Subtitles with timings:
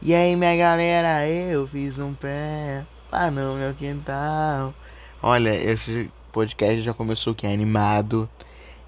[0.00, 4.72] E aí, minha galera, eu fiz um pé lá no meu quintal.
[5.20, 8.28] Olha, esse podcast já começou que é animado,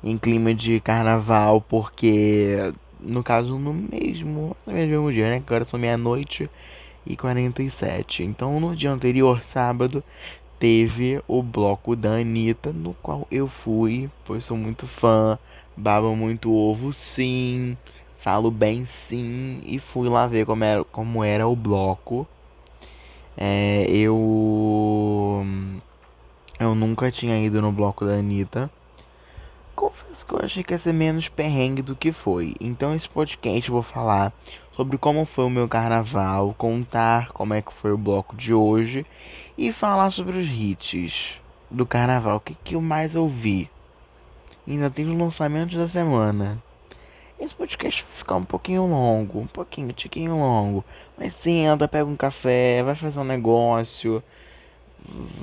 [0.04, 5.42] em clima de carnaval, porque no caso no mesmo, no mesmo dia, né?
[5.44, 6.48] Agora são meia-noite
[7.04, 8.22] e 47.
[8.22, 10.04] Então no dia anterior, sábado,
[10.60, 15.36] teve o bloco da Anitta, no qual eu fui, pois sou muito fã,
[15.76, 17.76] babo muito ovo sim.
[18.22, 22.26] Falo bem sim e fui lá ver como era, como era o bloco.
[23.34, 25.42] É, eu.
[26.58, 28.70] Eu nunca tinha ido no bloco da Anitta.
[29.74, 32.54] Confesso que eu achei que ia ser menos perrengue do que foi.
[32.60, 34.34] Então, esse podcast eu vou falar
[34.76, 39.06] sobre como foi o meu carnaval, contar como é que foi o bloco de hoje
[39.56, 43.70] e falar sobre os hits do carnaval, o que, que eu mais ouvi.
[44.68, 46.62] Ainda tem os lançamentos da semana.
[47.40, 50.84] Esse podcast ficar um pouquinho longo, um pouquinho, um tiquinho longo.
[51.16, 54.22] Mas senta, pega um café, vai fazer um negócio.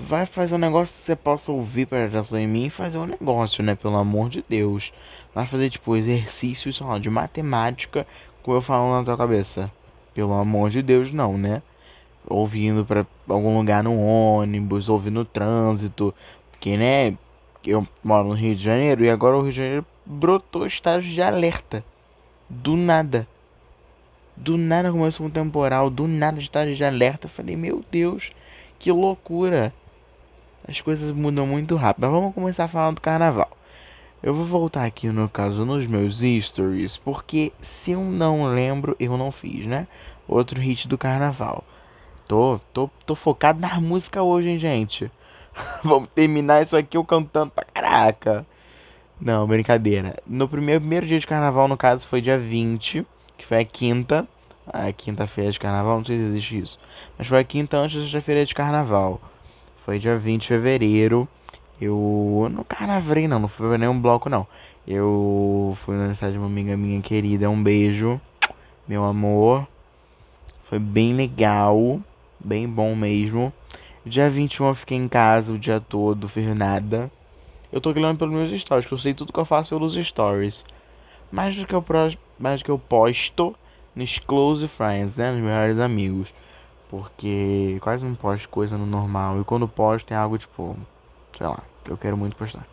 [0.08, 3.08] Vai fazer um negócio que você possa ouvir para atenção em mim e fazer um
[3.08, 3.74] negócio, né?
[3.74, 4.94] Pelo amor de Deus.
[5.34, 8.06] Vai fazer, tipo, exercícios, lá, de matemática
[8.44, 9.72] com eu falando na tua cabeça.
[10.14, 11.64] Pelo amor de Deus, não, né?
[12.28, 16.14] Ouvindo para algum lugar no ônibus, ouvindo no trânsito.
[16.52, 17.18] Porque, né?
[17.66, 21.22] Eu moro no Rio de Janeiro e agora o Rio de Janeiro brotou estágio de
[21.22, 21.84] alerta.
[22.50, 23.28] Do nada.
[24.36, 27.28] Do nada começou um temporal, do nada estágio de alerta.
[27.28, 28.32] Eu falei, meu Deus,
[28.80, 29.74] que loucura.
[30.68, 32.04] As coisas mudam muito rápido.
[32.04, 33.52] Mas vamos começar a falar do carnaval.
[34.24, 39.16] Eu vou voltar aqui no caso nos meus stories, porque se eu não lembro, eu
[39.18, 39.88] não fiz, né?
[40.28, 41.64] Outro hit do carnaval.
[42.28, 45.12] Tô, tô, tô focado na música hoje, hein, gente?
[45.84, 48.46] Vamos terminar isso aqui eu cantando pra caraca.
[49.20, 50.16] Não, brincadeira.
[50.28, 53.06] No primeiro, primeiro dia de carnaval, no caso, foi dia 20,
[53.38, 54.28] que foi a quinta.
[54.68, 56.80] A quinta-feira de carnaval, não sei se existe isso.
[57.18, 59.20] Mas foi a quinta antes da sexta-feira de carnaval.
[59.86, 61.28] Foi dia 20 de fevereiro.
[61.80, 64.46] Eu não carnavrei não, não fui pra nenhum bloco não.
[64.86, 68.20] Eu fui na cidade de uma amiga minha querida, um beijo,
[68.88, 69.68] meu amor.
[70.70, 72.00] Foi bem legal,
[72.40, 73.54] bem bom mesmo.
[74.06, 77.12] Dia 21 eu fiquei em casa o dia todo, fiz nada.
[77.78, 80.66] Eu tô olhando pelos meus stories, que eu sei tudo que eu faço pelos stories.
[81.32, 81.86] Mais do que eu,
[82.40, 83.56] mais do que eu posto
[83.96, 85.30] nos close friends, né?
[85.30, 86.28] Nos melhores amigos.
[86.90, 89.40] Porque quase não posto coisa no normal.
[89.40, 90.76] E quando posto tem algo tipo.
[91.38, 92.66] Sei lá, que eu quero muito postar.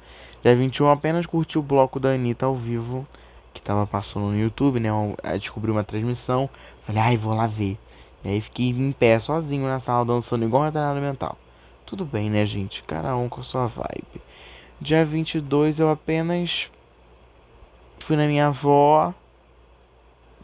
[0.42, 3.06] Dia 21 apenas curti o bloco da Anitta ao vivo.
[3.52, 4.88] Que tava passando no YouTube, né?
[4.88, 6.48] Eu descobri uma transmissão.
[6.86, 7.76] Falei, ai, vou lá ver.
[8.24, 11.36] E aí fiquei em pé sozinho na sala dançando igual um retardado mental.
[11.84, 12.82] Tudo bem, né, gente?
[12.84, 14.23] Cada um com a sua vibe.
[14.80, 16.68] Dia 22 eu apenas
[18.00, 19.14] fui na minha avó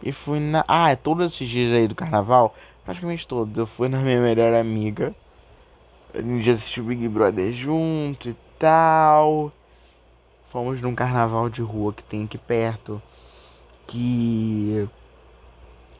[0.02, 0.64] e fui na.
[0.66, 2.54] Ah, é todos esses dias aí do carnaval,
[2.84, 3.56] praticamente todos.
[3.56, 5.14] Eu fui na minha melhor amiga.
[6.14, 9.52] A gente assistiu Big Brother junto e tal.
[10.50, 13.02] Fomos num carnaval de rua que tem aqui perto.
[13.86, 14.88] Que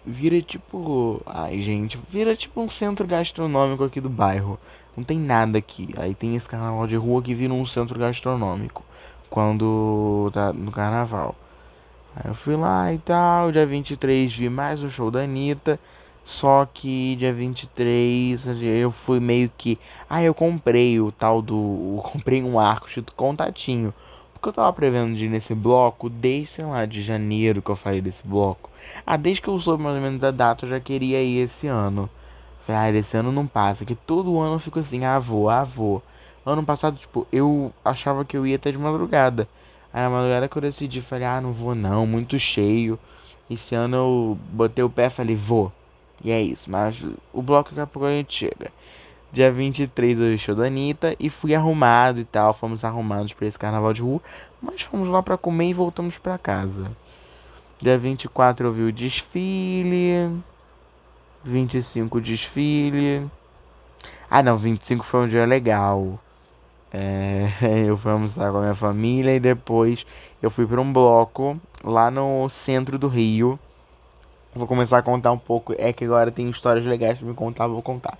[0.07, 1.21] vira tipo.
[1.27, 4.59] Ai, gente, vira tipo um centro gastronômico aqui do bairro.
[4.97, 5.89] Não tem nada aqui.
[5.97, 8.85] Aí tem esse carnaval de rua que vira um centro gastronômico.
[9.29, 11.35] Quando tá no carnaval.
[12.17, 13.53] Aí eu fui lá e tal.
[13.53, 15.79] Dia 23 vi mais o show da Anitta.
[16.25, 19.79] Só que dia 23 eu fui meio que.
[20.09, 21.55] Ah, eu comprei o tal do.
[21.97, 23.95] Eu comprei um arco escrito contatinho.
[24.33, 27.77] Porque eu tava prevendo de ir nesse bloco desde, sei lá, de janeiro que eu
[27.77, 28.71] falei desse bloco.
[29.07, 31.67] Ah, desde que eu soube mais ou menos a data, eu já queria ir esse
[31.67, 32.09] ano.
[32.67, 33.85] Falei, ah, esse ano não passa.
[33.85, 36.03] Que todo ano eu fico assim, ah, vou, ah, vou.
[36.45, 39.49] Ano passado, tipo, eu achava que eu ia até de madrugada.
[39.93, 42.99] Aí na madrugada que eu decidi, falei, ah, não vou não, muito cheio.
[43.51, 45.73] Esse ano eu botei o pé e falei, vou.
[46.23, 46.97] E é isso, mas
[47.33, 48.71] o bloco daqui a pouco a gente chega.
[49.33, 53.59] Dia 23 eu show da Anitta e fui arrumado e tal, fomos arrumados para esse
[53.59, 54.21] carnaval de rua.
[54.61, 56.91] Mas fomos lá para comer e voltamos para casa.
[57.81, 60.43] Dia 24 eu vi o desfile.
[61.45, 63.31] 25 desfile.
[64.31, 66.19] Ah não, 25 foi um dia legal.
[66.93, 67.51] É,
[67.87, 70.05] eu fui almoçar com a minha família e depois
[70.43, 73.59] eu fui para um bloco lá no centro do Rio.
[74.55, 75.75] Vou começar a contar um pouco.
[75.79, 78.19] É que agora tem histórias legais pra me contar, vou contar.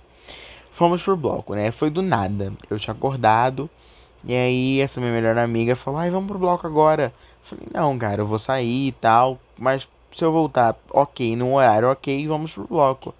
[0.73, 1.71] Fomos pro bloco, né?
[1.71, 2.53] Foi do nada.
[2.69, 3.69] Eu tinha acordado.
[4.23, 7.13] E aí essa minha melhor amiga falou, ai, vamos pro bloco agora.
[7.43, 9.39] Falei, não, cara, eu vou sair e tal.
[9.57, 13.13] Mas se eu voltar, ok, no horário ok, vamos pro bloco.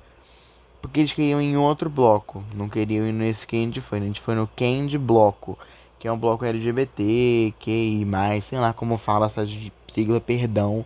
[0.81, 2.43] Porque eles queriam ir em outro bloco.
[2.53, 3.99] Não queriam ir nesse que a gente foi.
[3.99, 5.57] A gente foi no Candy Bloco.
[5.99, 8.07] Que é um bloco LGBT, QI,
[8.41, 9.45] sei lá como fala essa
[9.93, 10.83] sigla, perdão.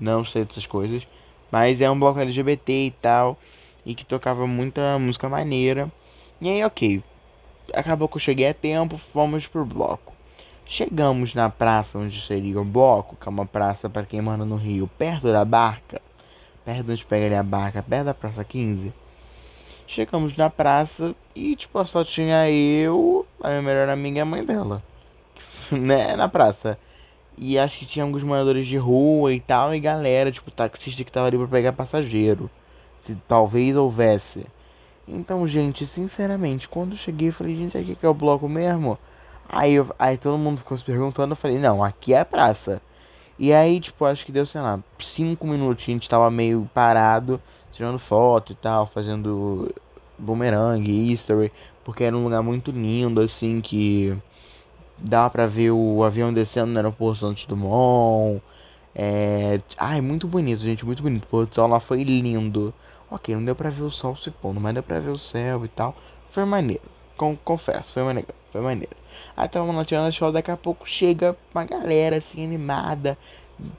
[0.00, 1.06] Não sei dessas coisas.
[1.52, 3.38] Mas é um bloco LGBT e tal.
[3.86, 5.90] e que tocava muita música maneira.
[6.40, 7.02] E aí, ok.
[7.74, 10.12] Acabou que eu cheguei a tempo, fomos pro bloco.
[10.70, 14.56] Chegamos na praça onde seria o bloco, que é uma praça para quem mora no
[14.56, 15.98] Rio, perto da barca,
[16.62, 18.92] perto onde pegaria a barca, perto da Praça 15.
[19.86, 24.44] Chegamos na praça e, tipo, só tinha eu, a minha melhor amiga e a mãe
[24.44, 24.82] dela,
[25.72, 26.78] né, na praça.
[27.38, 31.10] E acho que tinha alguns moradores de rua e tal, e galera, tipo, taxista que
[31.10, 32.50] tava ali pra pegar passageiro.
[33.00, 34.44] Se talvez houvesse.
[35.08, 38.98] Então, gente, sinceramente, quando eu cheguei, falei, gente, aqui que é o bloco mesmo?
[39.48, 42.82] Aí, eu, aí todo mundo ficou se perguntando, eu falei, não, aqui é a praça.
[43.38, 47.40] E aí, tipo, acho que deu, sei lá, cinco minutos, a gente tava meio parado,
[47.72, 49.72] tirando foto e tal, fazendo
[50.18, 51.52] boomerang, history,
[51.84, 54.16] porque era um lugar muito lindo, assim, que
[54.98, 58.42] dá pra ver o avião descendo no aeroporto Santos Dumont.
[58.94, 59.60] É...
[59.78, 61.26] Ai, muito bonito, gente, muito bonito.
[61.30, 62.74] O do sol lá foi lindo.
[63.10, 65.64] Ok, não deu pra ver o sol se pondo, mas deu pra ver o céu
[65.64, 65.94] e tal.
[66.30, 66.82] Foi maneiro.
[67.44, 68.28] Confesso, foi maneiro.
[68.52, 68.96] Foi maneiro.
[69.36, 73.16] Aí tava lá tirando a show, daqui a pouco chega uma galera assim animada,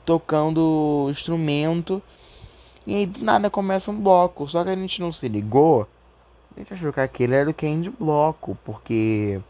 [0.04, 2.02] tocando instrumento.
[2.86, 4.48] E aí do nada começa um bloco.
[4.48, 5.86] Só que a gente não se ligou.
[6.56, 9.40] A gente achou que aquele era o Candy Bloco, porque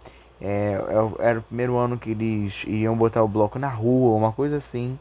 [0.40, 4.32] é, é era o primeiro ano que eles iriam botar o bloco na rua, uma
[4.32, 4.98] coisa assim.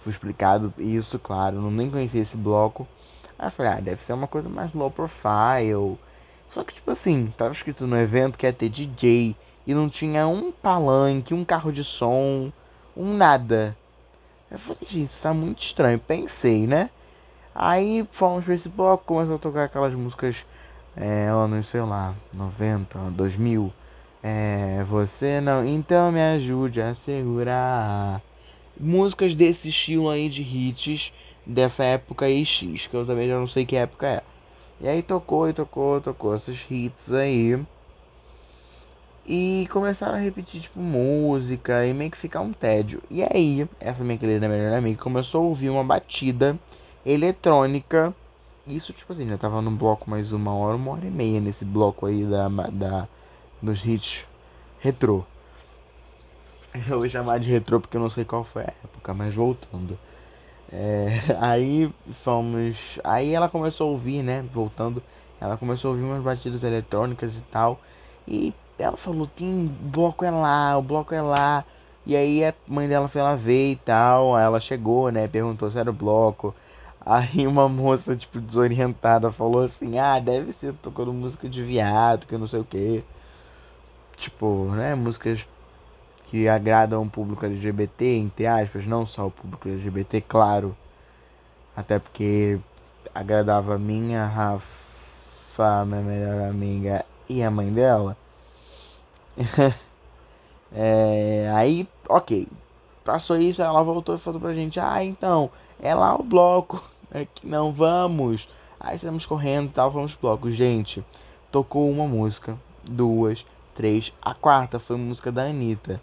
[0.00, 1.56] Foi explicado isso, claro.
[1.56, 2.86] Eu nem conhecia esse bloco.
[3.38, 5.98] Aí eu falei, ah, deve ser uma coisa mais low profile.
[6.50, 9.36] Só que, tipo assim, tava escrito no evento que ia ter DJ.
[9.68, 12.50] E não tinha um palanque, um carro de som,
[12.96, 13.76] um nada.
[14.50, 15.98] Eu falei, gente, isso tá muito estranho.
[15.98, 16.88] Pensei, né?
[17.54, 20.42] Aí fomos pra esse bloco, começou a tocar aquelas músicas
[20.96, 23.70] é, anos, sei lá, 90, 2000.
[24.22, 28.22] É, você não, então me ajude a segurar.
[28.80, 31.12] Músicas desse estilo aí de hits
[31.44, 34.22] dessa época aí X, que eu também já não sei que época é.
[34.80, 37.60] E aí tocou e tocou, tocou esses hits aí.
[39.30, 43.02] E começaram a repetir, tipo, música e meio que ficar um tédio.
[43.10, 46.58] E aí, essa minha querida melhor amiga começou a ouvir uma batida
[47.04, 48.14] eletrônica.
[48.66, 51.62] Isso, tipo assim, já tava no bloco mais uma hora, uma hora e meia nesse
[51.62, 53.06] bloco aí da, da,
[53.60, 54.24] dos hits
[54.80, 55.24] retrô.
[56.88, 59.98] Eu vou chamar de retrô porque eu não sei qual foi a época, mas voltando.
[60.72, 61.92] É, aí
[62.24, 62.78] fomos.
[63.04, 64.42] Aí ela começou a ouvir, né?
[64.54, 65.02] Voltando,
[65.38, 67.78] ela começou a ouvir umas batidas eletrônicas e tal.
[68.26, 71.64] E ela falou: tem bloco é lá, o bloco é lá.
[72.06, 74.36] E aí a mãe dela foi lá ver e tal.
[74.36, 75.28] Aí ela chegou, né?
[75.28, 76.54] Perguntou se era o bloco.
[77.04, 82.34] Aí uma moça, tipo, desorientada, falou assim: Ah, deve ser tocando música de viado, que
[82.34, 83.04] eu não sei o que.
[84.16, 84.94] Tipo, né?
[84.94, 85.46] Músicas
[86.30, 90.76] que agradam o público LGBT, entre aspas, não só o público LGBT, claro.
[91.76, 92.58] Até porque
[93.14, 98.16] agradava a minha, Rafa, minha melhor amiga, e a mãe dela.
[100.72, 102.48] é, aí, ok.
[103.04, 105.50] Passou isso, ela voltou e falou pra gente: Ah, então,
[105.80, 106.82] é lá o bloco.
[107.10, 108.46] É que não vamos.
[108.78, 110.50] Aí saímos correndo e tal, fomos pro bloco.
[110.50, 111.02] Gente,
[111.50, 112.54] tocou uma música,
[112.84, 114.12] duas, três.
[114.20, 115.98] A quarta foi música da Anitta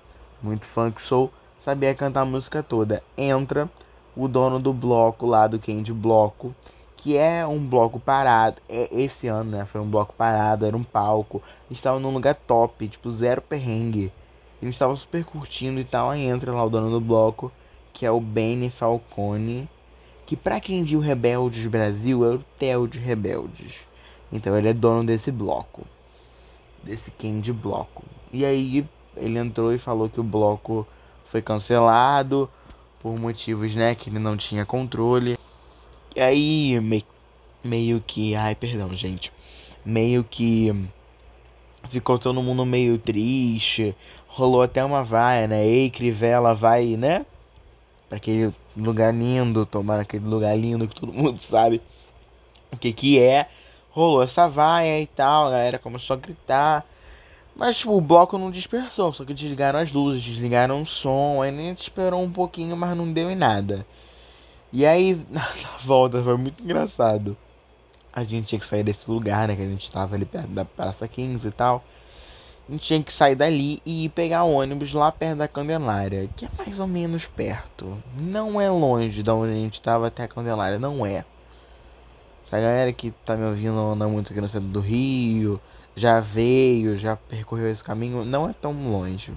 [0.46, 1.32] muito funk sou,
[1.64, 3.02] sabia cantar a música toda.
[3.18, 3.70] Entra
[4.16, 6.54] o dono do bloco lá do Candy Bloco,
[7.06, 8.60] que é um bloco parado.
[8.68, 9.66] É esse ano, né?
[9.66, 11.40] Foi um bloco parado, era um palco.
[11.70, 14.12] Estava num lugar top, tipo zero perrengue.
[14.60, 16.10] Eles estavam super curtindo e tal.
[16.10, 17.52] Aí entra lá o dono do bloco,
[17.94, 19.70] que é o Benny Falcone,
[20.26, 23.86] que pra quem viu Rebeldes Brasil é o Theo de Rebeldes.
[24.32, 25.84] Então ele é dono desse bloco,
[26.82, 28.04] desse Candy Bloco.
[28.34, 28.84] E aí
[29.16, 30.88] ele entrou e falou que o bloco
[31.30, 32.50] foi cancelado
[33.00, 35.38] por motivos, né, que ele não tinha controle.
[36.16, 37.06] E aí, me,
[37.62, 39.34] meio que, ai, perdão, gente.
[39.86, 40.74] Meio que
[41.90, 43.94] ficou todo mundo meio triste.
[44.28, 45.66] Rolou até uma vaia, né?
[45.66, 47.26] Ei, Crivella vai, né?
[48.08, 51.82] Pra aquele lugar lindo, tomar aquele lugar lindo que todo mundo sabe
[52.72, 53.50] o que que é.
[53.92, 56.86] Rolou essa vaia e tal, a galera começou a gritar.
[57.56, 61.56] Mas tipo, o bloco não dispersou, só que desligaram as luzes, desligaram o som, aí
[61.56, 63.86] gente esperou um pouquinho, mas não deu em nada.
[64.76, 65.48] E aí, na
[65.86, 67.38] volta, foi muito engraçado.
[68.12, 69.56] A gente tinha que sair desse lugar, né?
[69.56, 71.82] Que a gente tava ali perto da Praça 15 e tal.
[72.68, 76.46] A gente tinha que sair dali e pegar o ônibus lá perto da Candelária, que
[76.46, 77.98] é mais ou menos perto.
[78.18, 81.24] Não é longe da onde a gente tava até a Candelária, não é.
[82.52, 85.60] A galera que tá me ouvindo anda muito aqui no centro do Rio,
[85.96, 89.32] já veio, já percorreu esse caminho, não é tão longe.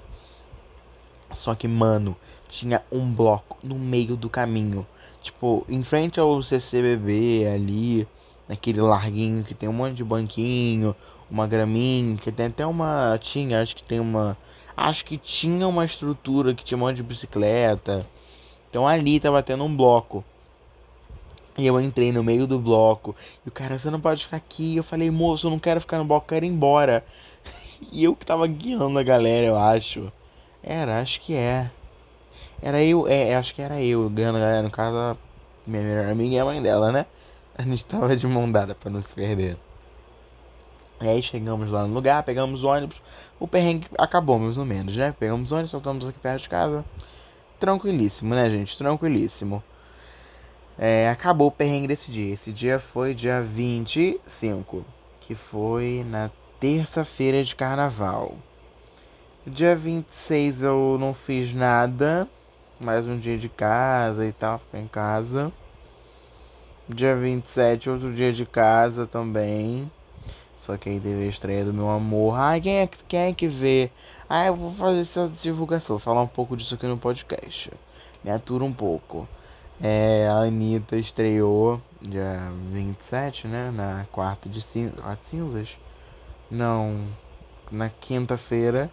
[1.34, 2.16] Só que, mano,
[2.48, 4.86] tinha um bloco no meio do caminho.
[5.28, 8.08] Tipo, em frente ao CCBB ali,
[8.48, 10.96] naquele larguinho que tem um monte de banquinho,
[11.30, 13.18] uma graminha, que tem até uma.
[13.20, 14.38] Tinha, acho que tem uma.
[14.74, 18.06] Acho que tinha uma estrutura que tinha um monte de bicicleta.
[18.70, 20.24] Então ali tava tendo um bloco.
[21.58, 23.14] E eu entrei no meio do bloco.
[23.44, 24.76] E o cara, você não pode ficar aqui.
[24.76, 27.04] Eu falei, moço, eu não quero ficar no bloco, eu quero ir embora.
[27.92, 30.10] E eu que tava guiando a galera, eu acho.
[30.62, 31.70] Era, acho que é.
[32.60, 34.62] Era eu, é, acho que era eu guiando a galera.
[34.62, 35.16] No caso,
[35.66, 37.06] minha melhor amiga e a mãe dela, né?
[37.56, 39.56] A gente tava de mão dada pra não se perder.
[41.00, 43.00] E aí chegamos lá no lugar, pegamos o ônibus.
[43.38, 45.14] O perrengue acabou, mais ou menos, né?
[45.18, 46.84] Pegamos o ônibus, soltamos aqui perto de casa.
[47.60, 48.76] Tranquilíssimo, né, gente?
[48.76, 49.62] Tranquilíssimo.
[50.76, 52.34] É, acabou o perrengue desse dia.
[52.34, 54.84] Esse dia foi dia 25,
[55.20, 58.34] que foi na terça-feira de carnaval.
[59.46, 62.28] Dia 26 eu não fiz nada,
[62.80, 65.52] mais um dia de casa e tal, ficar em casa.
[66.88, 69.90] Dia 27, outro dia de casa também.
[70.56, 72.38] Só que aí teve a estreia do meu amor.
[72.38, 73.90] Ai, quem é, quem é que vê?
[74.28, 77.72] Ah, eu vou fazer essa divulgação, vou falar um pouco disso aqui no podcast.
[78.22, 79.28] Me atura um pouco.
[79.82, 83.70] É, a Anitta estreou dia 27, né?
[83.72, 85.00] Na quarta de cinzas.
[85.00, 85.76] Quarta cinzas?
[86.50, 87.06] Não.
[87.70, 88.90] Na quinta-feira.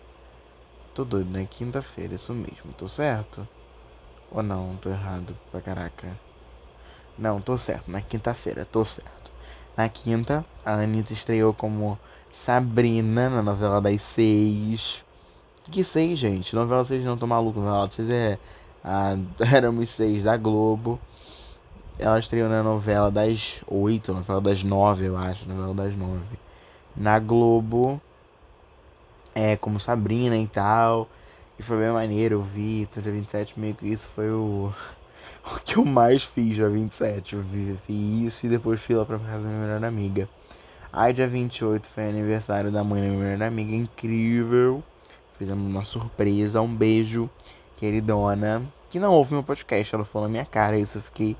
[0.93, 1.47] Tô doido, né?
[1.49, 2.71] Quinta-feira, isso mesmo.
[2.77, 3.47] Tô certo?
[4.35, 4.75] Ou não?
[4.81, 6.09] Tô errado pra caraca.
[7.17, 7.89] Não, tô certo.
[7.89, 9.31] Na quinta-feira, tô certo.
[9.77, 11.97] Na quinta, a Anitta estreou como
[12.33, 15.01] Sabrina na novela das seis.
[15.71, 16.53] Que seis, gente?
[16.53, 17.61] Novela seis não tô maluco.
[17.61, 18.37] Novela seis é
[18.83, 20.99] a Éramos Seis da Globo.
[21.97, 26.37] Ela estreou na novela das oito, novela das nove, eu acho, novela das nove.
[26.93, 28.01] Na Globo,
[29.33, 31.07] é, como Sabrina e tal.
[31.57, 34.73] E foi bem maneiro, eu vi, então dia 27 meio que isso foi o,
[35.45, 37.35] o que eu mais fiz dia 27.
[37.35, 40.27] Eu vi, vi isso e depois fui lá pra casa da minha melhor amiga.
[40.91, 44.83] Aí dia 28 foi aniversário da mãe da minha melhor amiga, incrível.
[45.37, 47.29] Fizemos uma surpresa, um beijo
[47.77, 51.35] queridona, que não ouve meu podcast, ela falou na minha cara isso, eu fiquei,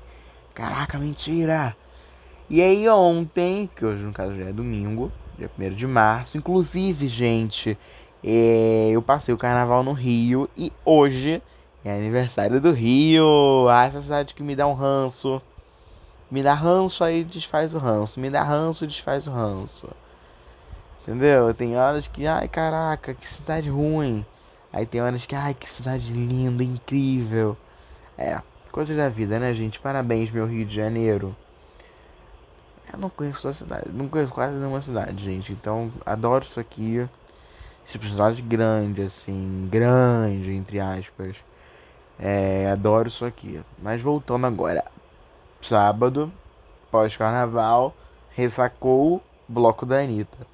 [0.54, 1.74] caraca, mentira!
[2.48, 7.08] E aí ontem, que hoje no caso já é domingo, dia 1 de março, inclusive,
[7.08, 7.76] gente,
[8.28, 11.40] eu passei o carnaval no Rio e hoje
[11.84, 15.40] é aniversário do Rio, ah, essa cidade que me dá um ranço.
[16.28, 19.88] Me dá ranço aí desfaz o ranço, me dá ranço desfaz o ranço.
[21.02, 21.54] Entendeu?
[21.54, 24.26] Tem horas que, ai caraca, que cidade ruim.
[24.72, 27.56] Aí tem horas que, ai, que cidade linda, incrível.
[28.18, 28.40] É,
[28.72, 29.78] coisa da vida, né, gente?
[29.78, 31.34] Parabéns, meu Rio de Janeiro.
[32.92, 35.52] Eu não conheço a cidade, não conheço quase nenhuma cidade, gente.
[35.52, 37.08] Então, adoro isso aqui.
[37.88, 41.36] Tipo, cidade grande, assim, grande, entre aspas.
[42.18, 43.60] É, adoro isso aqui.
[43.82, 44.84] Mas voltando agora.
[45.60, 46.32] Sábado,
[46.90, 47.94] pós-carnaval,
[48.30, 50.46] ressacou bloco da Anitta.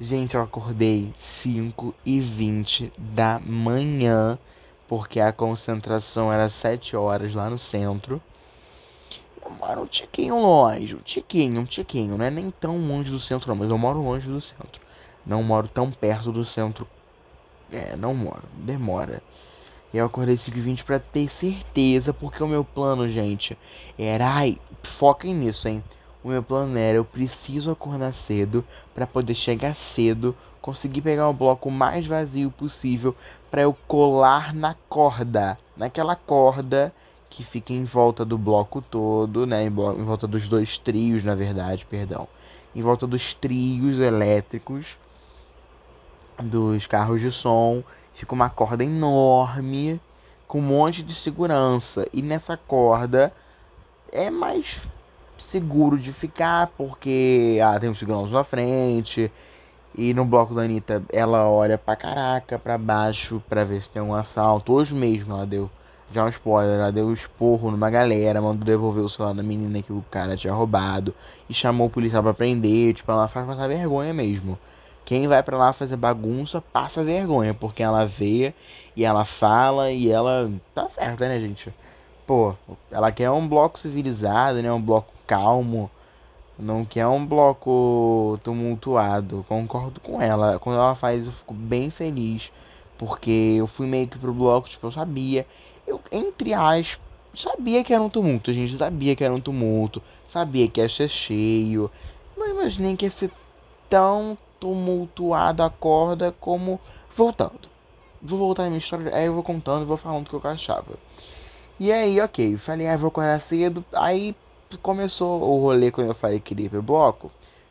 [0.00, 4.38] Gente, eu acordei 5 e 20 da manhã,
[4.86, 8.22] porque a concentração era 7 horas lá no centro.
[9.44, 12.16] Eu moro um tiquinho longe, um tiquinho, um tiquinho.
[12.16, 14.87] Não é nem tão longe do centro, não, mas eu moro longe do centro.
[15.28, 16.88] Não moro tão perto do centro.
[17.70, 19.22] É, não moro, demora.
[19.92, 23.56] E eu acordei 5 e 20 pra ter certeza, porque o meu plano, gente,
[23.98, 24.26] era.
[24.26, 25.84] Ai, foquem nisso, hein?
[26.24, 31.34] O meu plano era: eu preciso acordar cedo para poder chegar cedo, conseguir pegar o
[31.34, 33.14] bloco mais vazio possível
[33.50, 36.92] para eu colar na corda, naquela corda
[37.28, 39.64] que fica em volta do bloco todo, né?
[39.64, 42.26] Em, volta dos dois trios, na verdade, perdão.
[42.74, 44.96] Em volta dos trios elétricos
[46.42, 47.82] dos carros de som,
[48.14, 50.00] fica uma corda enorme
[50.46, 52.08] com um monte de segurança.
[52.12, 53.32] E nessa corda
[54.12, 54.88] é mais
[55.36, 59.30] seguro de ficar, porque ah, tem um segurança na frente.
[59.96, 64.02] E no bloco da Anitta, ela olha pra caraca, pra baixo, pra ver se tem
[64.02, 64.72] um assalto.
[64.72, 65.68] Hoje mesmo ela deu,
[66.12, 69.82] já um spoiler, ela deu um esporro numa galera, mandou devolver o celular da menina
[69.82, 71.14] que o cara tinha roubado.
[71.48, 74.58] E chamou o policial pra prender, tipo, ela faz passar vergonha mesmo.
[75.08, 78.52] Quem vai pra lá fazer bagunça, passa vergonha, porque ela vê
[78.94, 80.52] e ela fala e ela...
[80.74, 81.72] Tá certa, né, gente?
[82.26, 82.54] Pô,
[82.90, 84.70] ela quer um bloco civilizado, né?
[84.70, 85.90] Um bloco calmo,
[86.58, 89.46] não quer um bloco tumultuado.
[89.48, 90.58] Concordo com ela.
[90.58, 92.52] Quando ela faz, eu fico bem feliz.
[92.98, 95.46] Porque eu fui meio que pro bloco, tipo, eu sabia.
[95.86, 97.00] Eu, entre aspas,
[97.34, 98.76] sabia que era um tumulto, gente.
[98.76, 100.02] Sabia que era um tumulto.
[100.30, 101.90] Sabia que ia ser cheio.
[102.36, 103.30] Não imaginei que ia ser
[103.88, 106.80] tão tumultuado a corda como.
[107.16, 107.68] Voltando.
[108.22, 109.14] Vou voltar a minha história.
[109.14, 110.94] Aí eu vou contando, vou falando o que eu achava.
[111.78, 112.56] E aí, ok.
[112.56, 113.84] Falei, ah, vou acordar cedo.
[113.92, 114.34] Aí
[114.82, 117.30] começou o rolê quando eu falei que queria ir pro bloco.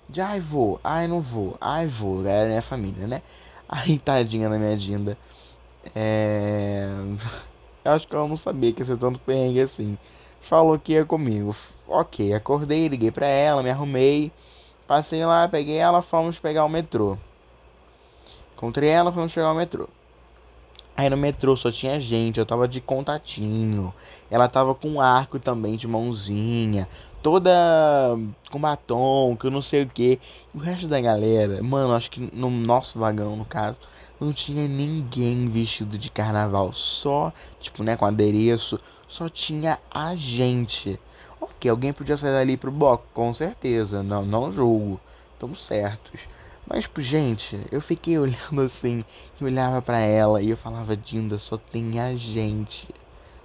[0.10, 2.26] De ai vou, ai não vou, ai vou.
[2.26, 3.22] Era minha família, né?
[3.68, 5.18] Aí tadinha da minha Dinda.
[5.94, 6.88] É.
[7.84, 9.98] Eu acho que ela não sabia que ia ser tanto perrengue assim.
[10.42, 11.56] Falou que ia comigo.
[11.88, 14.32] Ok, acordei, liguei pra ela, me arrumei.
[14.88, 17.18] Passei lá, peguei ela, fomos pegar o metrô.
[18.56, 19.90] Encontrei ela, fomos pegar o metrô.
[20.96, 23.94] Aí no metrô só tinha gente, eu tava de contatinho.
[24.32, 26.88] Ela tava com arco também de mãozinha.
[27.22, 27.52] Toda
[28.50, 30.20] com batom, que eu não sei o que.
[30.56, 33.78] O resto da galera, mano, acho que no nosso vagão, no caso,
[34.20, 36.72] não tinha ninguém vestido de carnaval.
[36.74, 38.80] Só, tipo, né, com adereço.
[39.08, 41.00] Só tinha a gente.
[41.40, 44.02] Ok, alguém podia sair dali pro bloco, com certeza.
[44.04, 45.00] Não, não julgo.
[45.34, 46.22] Estamos certos.
[46.66, 49.06] Mas, gente, eu fiquei olhando assim,
[49.40, 52.88] e olhava para ela e eu falava, Dinda, só tem a gente.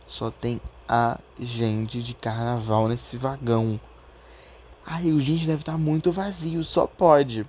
[0.08, 3.80] Só tem a gente de carnaval nesse vagão.
[4.84, 7.46] Aí o gente deve estar tá muito vazio, só pode.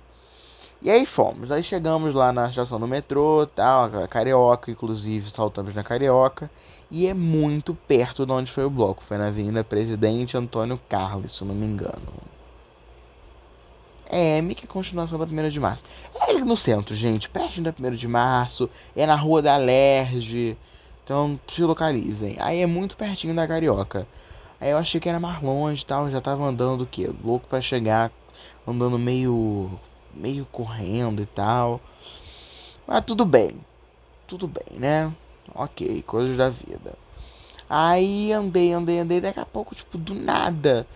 [0.80, 5.82] E aí fomos, aí chegamos lá na estação do metrô, tal, Carioca, inclusive saltamos na
[5.82, 6.50] Carioca.
[6.96, 11.36] E é muito perto de onde foi o bloco, foi na Avenida Presidente Antônio Carlos,
[11.36, 12.22] se não me engano.
[14.06, 15.84] É, meio que a continuação da 1 de março.
[16.14, 20.56] É ali no centro, gente, perto da 1 de março, é na rua da Lerge.
[21.02, 22.36] Então se localizem.
[22.38, 24.06] Aí é muito pertinho da Carioca.
[24.60, 27.10] Aí eu achei que era mais longe e tal, já tava andando o quê?
[27.24, 28.12] Louco para chegar,
[28.64, 29.68] andando meio
[30.14, 31.80] meio correndo e tal.
[32.86, 33.56] Mas tudo bem.
[34.28, 35.12] Tudo bem, né?
[35.54, 36.94] Ok, coisas da vida.
[37.68, 40.86] Aí andei, andei, andei, daqui a pouco, tipo, do nada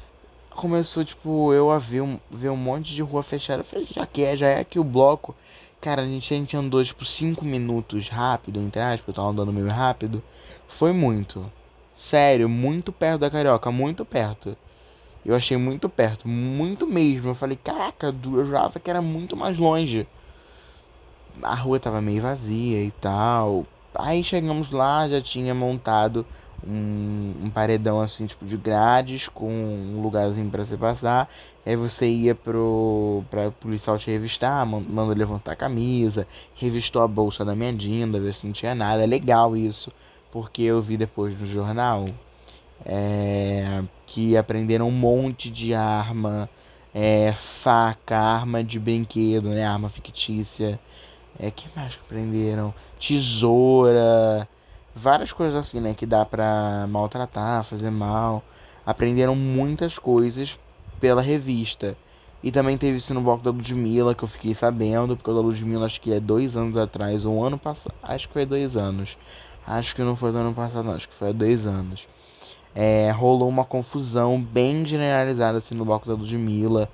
[0.59, 3.61] começou, tipo, eu a ver um, ver um monte de rua fechada.
[3.61, 5.35] Eu falei, já que é, já é aqui o bloco.
[5.81, 9.53] Cara, a gente, a gente andou, tipo, 5 minutos rápido, entre aspas, eu tava andando
[9.53, 10.23] meio rápido.
[10.67, 11.51] Foi muito.
[11.97, 14.57] Sério, muito perto da Carioca, muito perto.
[15.25, 17.29] Eu achei muito perto, muito mesmo.
[17.31, 20.07] Eu falei, caraca, eu jurava que era muito mais longe.
[21.43, 23.65] A rua tava meio vazia e tal.
[23.99, 26.25] Aí chegamos lá, já tinha montado
[26.67, 31.29] um, um, paredão assim, tipo de grades, com um lugarzinho para você passar.
[31.67, 37.45] Aí você ia pro pra policial te revistar, manda levantar a camisa, revistou a bolsa
[37.45, 39.03] da minha Dinda, ver se não tinha nada.
[39.03, 39.93] É legal isso,
[40.33, 42.07] porque eu vi depois no jornal
[42.85, 46.49] é, que aprenderam um monte de arma,
[46.95, 49.67] é, faca, arma de brinquedo, né?
[49.67, 50.79] Arma fictícia.
[51.39, 52.75] É, que mais que aprenderam?
[52.99, 54.49] Tesoura
[54.95, 55.95] várias coisas assim, né?
[55.95, 58.43] Que dá pra maltratar, fazer mal.
[58.85, 60.59] Aprenderam muitas coisas
[61.01, 61.97] pela revista.
[62.43, 65.41] E também teve isso no bloco da Ludmilla, que eu fiquei sabendo, porque o da
[65.41, 67.95] Ludmilla acho que é dois anos atrás, ou um ano passado.
[68.03, 69.17] Acho que foi dois anos.
[69.67, 72.09] Acho que não foi do ano passado, não, acho que foi há dois anos.
[72.75, 76.89] É, rolou uma confusão bem generalizada assim no bloco da Ludmilla.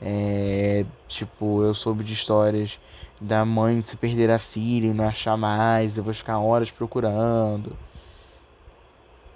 [0.00, 2.78] É, tipo, eu soube de histórias
[3.22, 7.76] da mãe se perder a filha e não achar mais, depois ficar horas procurando.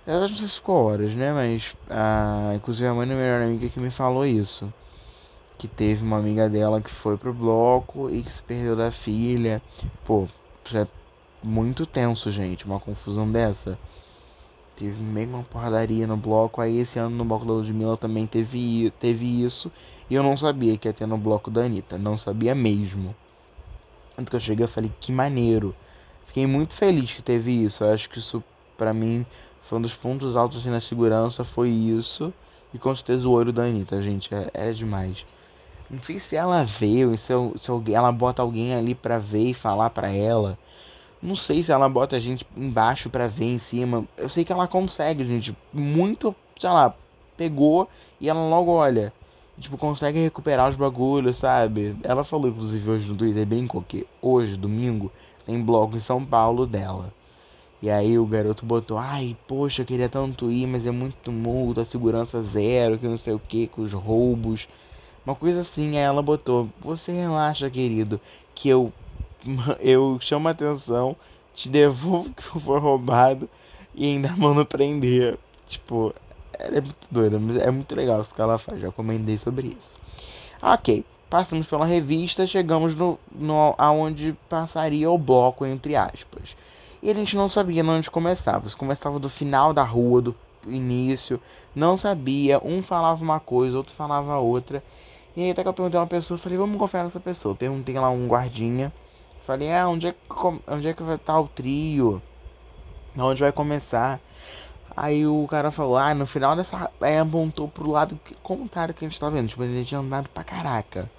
[0.06, 1.32] Eu não sei se ficou horas, né?
[1.32, 4.72] Mas, a, inclusive, a mãe da melhor amiga que me falou isso.
[5.58, 9.62] Que teve uma amiga dela que foi pro bloco e que se perdeu da filha.
[10.04, 10.28] Pô,
[10.74, 10.86] é
[11.42, 13.78] muito tenso, gente, uma confusão dessa.
[14.76, 16.60] Teve meio uma porradaria no bloco.
[16.60, 19.72] Aí, esse ano no bloco da Ludmilla também teve, teve isso.
[20.10, 21.98] E eu não sabia que ia ter no bloco da Anitta.
[21.98, 23.14] Não sabia mesmo.
[24.16, 25.74] Tanto que eu cheguei e falei, que maneiro.
[26.26, 27.84] Fiquei muito feliz que teve isso.
[27.84, 28.42] Eu acho que isso,
[28.76, 29.26] pra mim,
[29.62, 31.44] foi um dos pontos altos assim, na segurança.
[31.44, 32.32] Foi isso.
[32.72, 34.34] E com certeza o olho da Anitta, gente.
[34.34, 35.26] É, era demais.
[35.90, 39.54] Não sei se ela veio, se, se alguém, ela bota alguém ali pra ver e
[39.54, 40.58] falar pra ela.
[41.22, 44.04] Não sei se ela bota a gente embaixo pra ver em cima.
[44.16, 45.56] Eu sei que ela consegue, gente.
[45.72, 46.94] Muito, sei lá,
[47.36, 47.88] pegou
[48.20, 49.12] e ela logo olha
[49.60, 51.96] tipo, consegue recuperar os bagulhos, sabe?
[52.02, 55.10] Ela falou, inclusive, hoje no Twitter, brincou que hoje, domingo,
[55.44, 57.12] tem bloco em São Paulo dela.
[57.80, 61.84] E aí o garoto botou, ai, poxa, eu queria tanto ir, mas é muito multa,
[61.84, 64.66] segurança zero, que não sei o que, com os roubos.
[65.24, 68.20] Uma coisa assim, aí ela botou, você relaxa, querido,
[68.54, 68.92] que eu,
[69.80, 71.16] eu chamo a atenção,
[71.54, 73.48] te devolvo que eu for roubado
[73.94, 75.38] e ainda mando prender.
[75.66, 76.14] Tipo,
[76.58, 78.80] ela é muito doida, mas é muito legal isso que ela faz.
[78.80, 79.90] Já comentei sobre isso.
[80.62, 86.56] Ok, passamos pela revista, chegamos no, no aonde passaria o bloco, entre aspas.
[87.02, 88.68] E a gente não sabia onde começava.
[88.68, 90.34] Se começava do final da rua, do
[90.66, 91.40] início.
[91.74, 92.58] Não sabia.
[92.64, 94.82] Um falava uma coisa, outro falava outra.
[95.36, 97.54] E aí até que eu perguntei a uma pessoa, falei, vamos confiar nessa pessoa.
[97.54, 98.92] Perguntei lá um guardinha.
[99.46, 100.18] Falei, ah, onde é que,
[100.66, 102.20] onde é que vai estar o trio?
[103.16, 104.18] Onde vai começar?
[104.96, 106.90] Aí o cara falou, ah, no final dessa.
[107.00, 109.48] Aí apontou pro lado contrário que a gente tá vendo.
[109.48, 111.10] Tipo, a gente tinha andado pra caraca.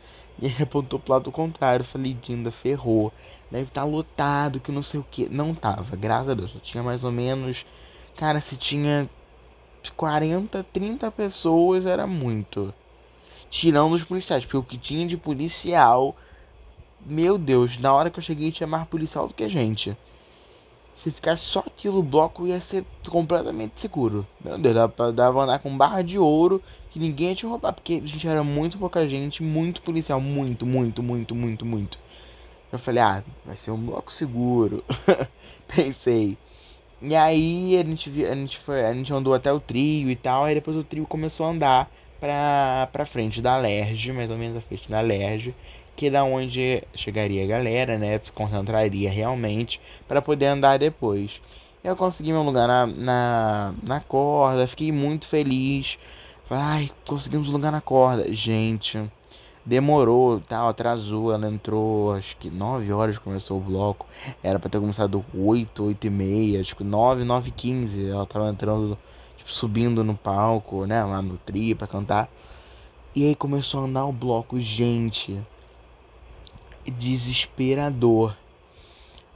[0.41, 1.83] E aí apontou pro lado contrário.
[1.83, 3.13] Eu falei, Dinda, ferrou.
[3.51, 5.29] Deve estar tá lotado, que não sei o que.
[5.29, 6.51] Não tava, graças a Deus.
[6.51, 7.65] Só tinha mais ou menos.
[8.15, 9.07] Cara, se tinha
[9.95, 12.73] 40, 30 pessoas, era muito.
[13.49, 16.15] Tirando os policiais, porque o que tinha de policial.
[17.05, 19.95] Meu Deus, na hora que eu cheguei tinha mais policial do que gente.
[21.03, 24.25] Se ficar só aquilo, o bloco ia ser completamente seguro.
[24.43, 27.73] Meu Deus, dava, dava andar com barra de ouro que ninguém ia te roubar.
[27.73, 30.19] Porque a gente era muito pouca gente, muito policial.
[30.19, 31.99] Muito, muito, muito, muito, muito.
[32.71, 34.83] Eu falei, ah, vai ser um bloco seguro.
[35.67, 36.37] Pensei.
[37.01, 40.45] E aí a gente, a, gente foi, a gente andou até o trio e tal.
[40.45, 44.57] Aí depois o trio começou a andar pra, pra frente da Lerge, mais ou menos
[44.57, 45.53] a frente da Lerge
[45.97, 48.19] que é da onde chegaria a galera, né?
[48.23, 51.41] Se concentraria realmente para poder andar depois.
[51.83, 55.97] Eu consegui meu lugar na, na, na corda, fiquei muito feliz.
[56.47, 58.31] Falei, ai, conseguimos lugar na corda.
[58.31, 59.03] Gente,
[59.65, 61.33] demorou, tal, atrasou.
[61.33, 64.05] Ela entrou, acho que 9 horas começou o bloco.
[64.43, 68.09] Era para ter começado 8, 8 e meia, acho que 9, 9 e 15.
[68.09, 68.97] Ela tava entrando,
[69.35, 71.03] tipo, subindo no palco, né?
[71.03, 72.29] Lá no tri pra cantar.
[73.15, 75.41] E aí começou a andar o bloco, gente
[76.91, 78.35] desesperador.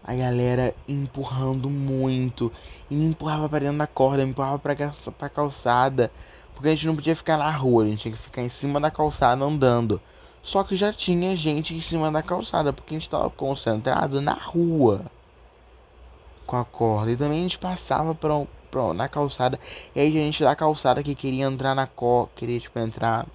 [0.04, 2.52] A galera empurrando muito.
[2.90, 6.12] E me empurrava para dentro da corda, me empurrava pra calçada.
[6.54, 8.80] Porque a gente não podia ficar na rua, a gente tinha que ficar em cima
[8.80, 10.02] da calçada andando.
[10.44, 14.34] Só que já tinha gente em cima da calçada, porque a gente estava concentrado na
[14.34, 15.06] rua
[16.46, 17.12] com a corda.
[17.12, 19.60] E também a gente passava pra, pra, na calçada.
[19.96, 23.26] E aí a gente da calçada que queria entrar na corda, queria tipo entrar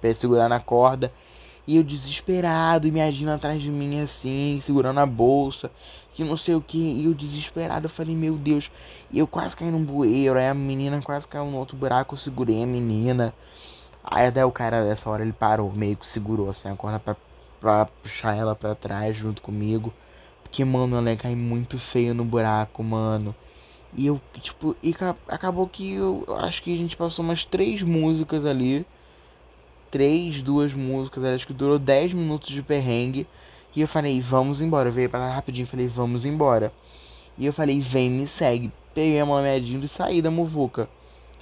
[0.00, 1.12] pra segurar na corda.
[1.66, 5.70] E eu desesperado, e minha Gina atrás de mim assim, segurando a bolsa,
[6.14, 6.78] que não sei o que.
[6.78, 8.70] E eu desesperado, eu falei, meu Deus.
[9.10, 12.18] E eu quase caí num bueiro, aí a menina quase caiu no outro buraco, eu
[12.18, 13.34] segurei a menina.
[14.04, 17.16] Aí até o cara dessa hora ele parou, meio que segurou assim a corda pra,
[17.60, 19.92] pra puxar ela pra trás junto comigo.
[20.44, 23.34] Porque, mano, ela ia cair muito feio no buraco, mano.
[23.92, 24.94] E eu, tipo, e
[25.28, 28.86] acabou que eu acho que a gente passou umas três músicas ali
[29.96, 33.26] três, duas músicas, acho que durou 10 minutos de perrengue.
[33.74, 34.90] E eu falei, vamos embora.
[34.90, 36.70] Eu veio pra rapidinho falei, vamos embora.
[37.38, 38.70] E eu falei, vem, me segue.
[38.94, 40.86] Peguei a mão medinho e saí da muvuca.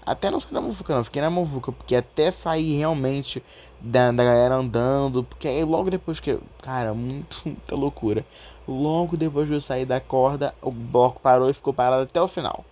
[0.06, 3.42] Até não saí da muvuca, não, fiquei na muvuca, porque até sair realmente
[3.80, 6.38] da, da galera andando, porque aí logo depois que.
[6.62, 8.24] Cara, muito, muita loucura.
[8.68, 12.28] Logo depois de eu sair da corda, o bloco parou e ficou parado até o
[12.28, 12.64] final.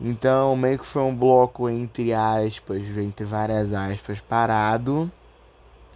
[0.00, 5.10] Então, meio que foi um bloco entre aspas, entre várias aspas, parado.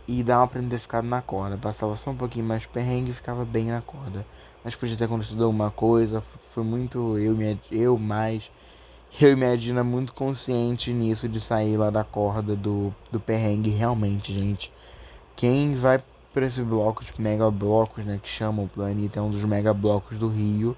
[0.09, 1.57] E dava pra ter ficado na corda.
[1.57, 4.27] Passava só um pouquinho mais perrengue e ficava bem na corda.
[4.65, 6.21] Mas podia ter acontecido alguma coisa.
[6.53, 8.51] Foi muito eu, minha, eu mais.
[9.21, 13.71] Eu e minha Dina muito consciente nisso de sair lá da corda do, do perrengue.
[13.71, 14.73] Realmente, gente.
[15.37, 18.19] Quem vai pra esse bloco, tipo mega blocos, né?
[18.21, 20.77] Que chamam o planeta, é um dos mega blocos do Rio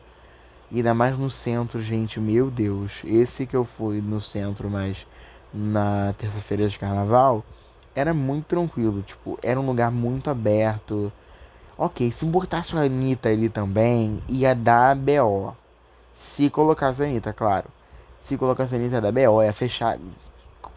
[0.74, 3.00] e ainda mais no centro, gente, meu Deus.
[3.04, 5.06] Esse que eu fui no centro, mas
[5.52, 7.44] na terça-feira de carnaval,
[7.94, 9.00] era muito tranquilo.
[9.02, 11.12] Tipo, era um lugar muito aberto.
[11.78, 15.54] Ok, se botasse a Anitta ali também, ia dar BO.
[16.12, 17.68] Se colocasse a Anitta, claro.
[18.22, 19.96] Se colocasse a Anitta da BO, ia fechar.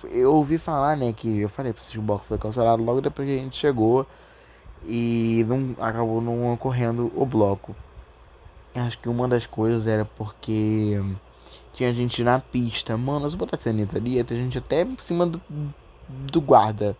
[0.03, 3.01] Eu ouvi falar, né, que eu falei pra vocês que o bloco foi cancelado logo
[3.01, 4.05] depois que a gente chegou.
[4.85, 7.75] E não acabou não ocorrendo o bloco.
[8.79, 11.01] Acho que uma das coisas era porque
[11.73, 12.97] tinha gente na pista.
[12.97, 15.41] Mano, se botasse a Anitta ali, ter gente até em cima do,
[16.09, 16.97] do guarda.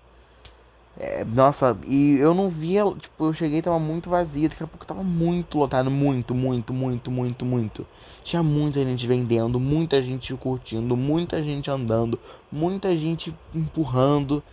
[0.99, 4.83] É, nossa, e eu não via, tipo, eu cheguei tava muito vazio, daqui a pouco
[4.83, 7.85] tava muito lotado, muito, muito, muito, muito, muito.
[8.23, 12.19] Tinha muita gente vendendo, muita gente curtindo, muita gente andando,
[12.51, 14.43] muita gente empurrando.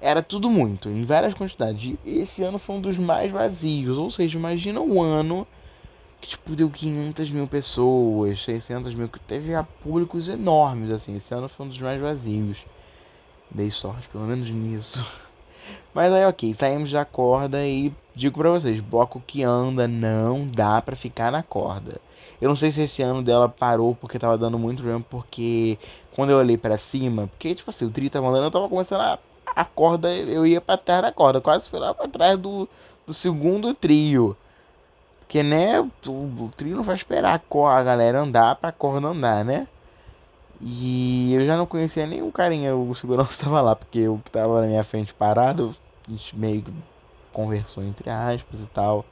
[0.00, 1.98] Era tudo muito, em várias quantidades.
[2.04, 5.46] E esse ano foi um dos mais vazios, ou seja, imagina um ano
[6.22, 9.50] que tipo, deu 500 mil pessoas, 600 mil, que teve
[9.82, 12.58] públicos enormes, assim, esse ano foi um dos mais vazios.
[13.50, 15.04] Dei sorte, pelo menos nisso.
[15.92, 20.80] Mas aí, ok, saímos da corda e digo pra vocês, bloco que anda não dá
[20.80, 22.00] pra ficar na corda.
[22.40, 25.76] Eu não sei se esse ano dela parou porque tava dando muito problema, porque
[26.14, 29.00] quando eu olhei para cima, porque tipo assim, o trio tava andando, eu tava começando
[29.00, 32.68] a, a corda, eu ia pra trás da corda, quase fui lá pra trás do,
[33.06, 34.36] do segundo trio.
[35.32, 39.66] Porque, né, o, trio não vai esperar a galera andar pra corda andar, né?
[40.60, 44.60] E eu já não conhecia o carinha, o segurança tava lá, porque o que tava
[44.60, 45.74] na minha frente parado,
[46.06, 46.70] a gente meio que
[47.32, 49.06] conversou entre aspas e tal.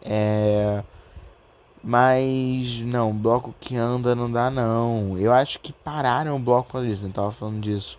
[0.00, 0.84] É...
[1.82, 5.18] Mas não, bloco que anda não dá não.
[5.18, 7.98] Eu acho que pararam o bloco por causa disso, tava falando disso.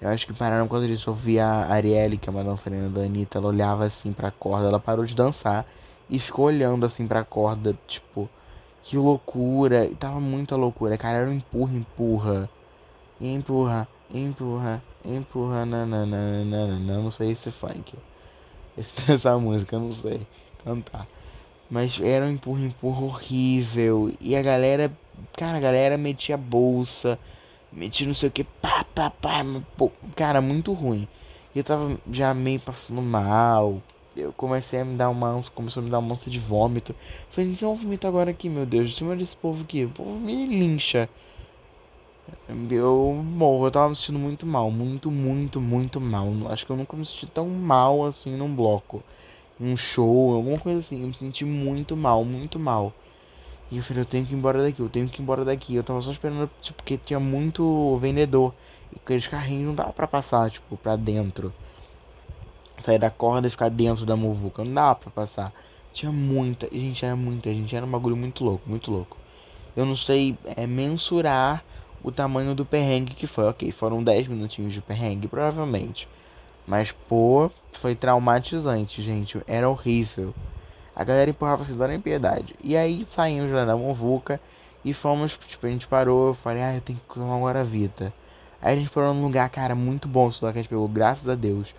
[0.00, 1.08] Eu acho que pararam por causa disso.
[1.08, 4.66] Eu vi a Arielle, que é uma dançarina da Anitta, ela olhava assim pra corda,
[4.66, 5.64] ela parou de dançar
[6.10, 8.28] e ficou olhando assim pra corda, tipo,
[8.82, 9.86] que loucura.
[9.86, 11.18] E tava muita loucura, cara.
[11.18, 12.50] Era um empurra, empurra.
[13.20, 16.78] Empurra, empurra, empurra, nananana.
[16.78, 17.94] Não sei esse funk.
[19.08, 20.26] Essa música, não sei
[20.64, 21.06] cantar.
[21.70, 24.14] Mas era um empurra, empurra horrível.
[24.20, 24.90] E a galera,
[25.36, 27.18] cara, a galera metia bolsa,
[27.72, 29.44] metia não sei o que, pá, pá, pá.
[30.16, 31.06] Cara, muito ruim.
[31.54, 33.82] E eu tava já meio passando mal.
[34.20, 35.42] Eu comecei a me dar uma.
[35.54, 36.94] Começou a me dar uma monstro de vômito.
[37.30, 38.90] Falei, então eu agora aqui, meu Deus.
[38.90, 39.84] Em cima desse povo aqui.
[39.84, 41.08] O povo me lincha.
[42.70, 44.70] Eu morro, eu tava me sentindo muito mal.
[44.70, 46.28] Muito, muito, muito mal.
[46.50, 49.02] Acho que eu nunca me senti tão mal assim num bloco
[49.60, 51.02] um show, alguma coisa assim.
[51.02, 52.92] Eu me senti muito mal, muito mal.
[53.70, 55.74] E eu falei, eu tenho que ir embora daqui, eu tenho que ir embora daqui.
[55.74, 58.54] Eu tava só esperando, tipo, porque tinha muito vendedor.
[58.92, 61.52] E aqueles carrinhos não dava pra passar, tipo, pra dentro.
[62.82, 64.64] Sair da corda e ficar dentro da muvuca.
[64.64, 65.52] Não dava pra passar.
[65.92, 67.74] Tinha muita, gente, era muita gente.
[67.74, 69.16] Era um bagulho muito louco, muito louco.
[69.76, 71.64] Eu não sei é, mensurar
[72.02, 73.44] o tamanho do perrengue que foi.
[73.44, 76.08] Ok, foram 10 minutinhos de perrengue, provavelmente.
[76.66, 79.40] Mas, pô, foi traumatizante, gente.
[79.46, 80.34] Era horrível.
[80.94, 82.54] A galera empurrava vocês da piedade.
[82.62, 84.40] E aí saímos lá da Movuca
[84.84, 86.28] e fomos, tipo, a gente parou.
[86.28, 88.12] Eu falei, ah, eu tenho que tomar uma Guaravita.
[88.60, 90.26] Aí a gente parou num lugar, cara, muito bom.
[90.26, 91.74] Lugar que a gente pegou, graças a Deus.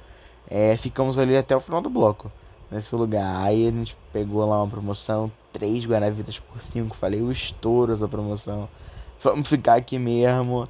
[0.50, 2.32] É, ficamos ali até o final do bloco,
[2.72, 3.44] nesse lugar.
[3.46, 6.96] Aí a gente pegou lá uma promoção, três Guaravitas por cinco.
[6.96, 8.68] Falei, o estouro da promoção.
[9.24, 10.68] Vamos ficar aqui mesmo.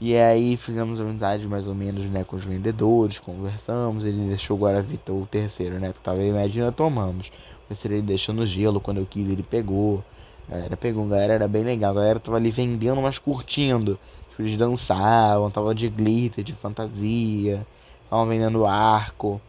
[0.00, 4.60] E aí fizemos amizade mais ou menos, né, com os vendedores, conversamos, ele deixou o
[4.60, 7.30] Guaravita, o terceiro, né, que tava imagina, tomamos.
[7.68, 10.02] Terceiro ele deixou no gelo, quando eu quis ele pegou.
[10.48, 13.96] A galera pegou, a galera era bem legal, a galera tava ali vendendo, mas curtindo.
[14.30, 17.64] Tipo, eles dançavam, tava de glitter, de fantasia,
[18.12, 19.40] estavam vendendo arco.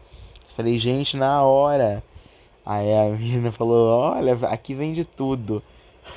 [0.56, 2.02] Falei, gente, na hora.
[2.64, 5.62] Aí a menina falou, olha, aqui vende tudo.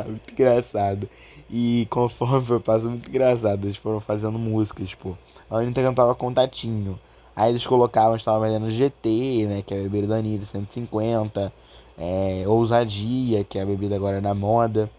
[0.06, 1.08] Muito engraçado.
[1.48, 3.64] E conforme foi passando, muito engraçado.
[3.64, 5.16] Eles foram fazendo músicas, tipo.
[5.48, 6.98] A Anitta cantava Contatinho.
[7.36, 9.62] Aí eles colocavam, estavam vendendo GT, né?
[9.62, 11.52] Que é a bebida da Anitta, 150.
[11.96, 14.90] É, Ousadia, que é a bebida agora na moda.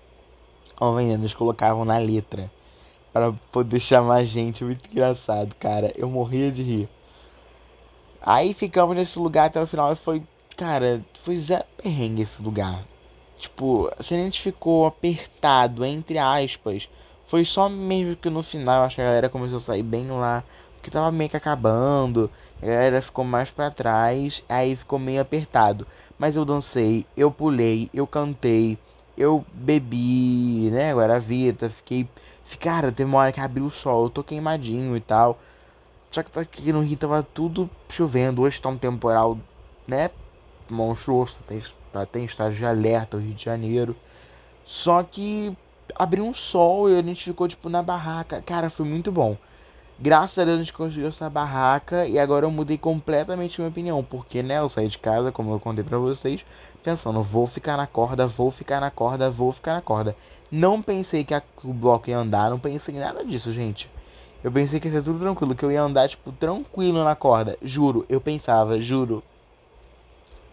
[0.67, 2.49] Estavam vendendo, eles colocavam na letra.
[3.15, 4.61] Pra poder chamar a gente.
[4.61, 5.93] Muito engraçado, cara.
[5.95, 6.89] Eu morria de rir.
[8.21, 10.21] Aí ficamos nesse lugar até o final e foi.
[10.57, 12.83] Cara, foi zero perrengue esse lugar.
[13.39, 16.89] Tipo, se a gente ficou apertado, entre aspas,
[17.25, 20.43] foi só mesmo que no final acho que a galera começou a sair bem lá,
[20.73, 22.29] porque tava meio que acabando,
[22.61, 25.87] a galera ficou mais para trás, aí ficou meio apertado.
[26.19, 28.77] Mas eu dancei, eu pulei, eu cantei,
[29.17, 32.09] eu bebi, né, agora a vida, fiquei.
[32.59, 35.39] Cara, teve uma hora que abriu o sol, eu tô queimadinho e tal.
[36.11, 39.37] Só que aqui no Rio tava tudo chovendo, hoje tá um temporal,
[39.87, 40.09] né,
[40.69, 41.61] monstruoso, tem
[41.95, 42.05] tá?
[42.05, 43.95] Tem estágio de alerta, o Rio de Janeiro.
[44.65, 45.55] Só que
[45.95, 48.41] abriu um sol e a gente ficou, tipo, na barraca.
[48.41, 49.37] Cara, foi muito bom.
[49.97, 54.03] Graças a Deus a gente conseguiu essa barraca e agora eu mudei completamente minha opinião.
[54.03, 56.45] Porque, né, eu saí de casa, como eu contei pra vocês,
[56.83, 60.15] pensando, vou ficar na corda, vou ficar na corda, vou ficar na corda.
[60.57, 63.89] Não pensei que, a, que o bloco ia andar, não pensei em nada disso, gente.
[64.41, 67.57] Eu pensei que ia ser tudo tranquilo, que eu ia andar, tipo, tranquilo na corda.
[67.61, 69.21] Juro, eu pensava, juro.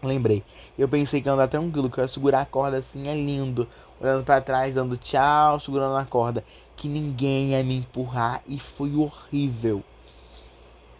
[0.03, 0.43] Lembrei.
[0.77, 3.65] Eu pensei que ia andar tranquilo, que eu ia segurar a corda assim, é lindo.
[4.01, 6.43] Olhando para trás, dando tchau, segurando a corda.
[6.75, 9.81] Que ninguém ia me empurrar e foi horrível.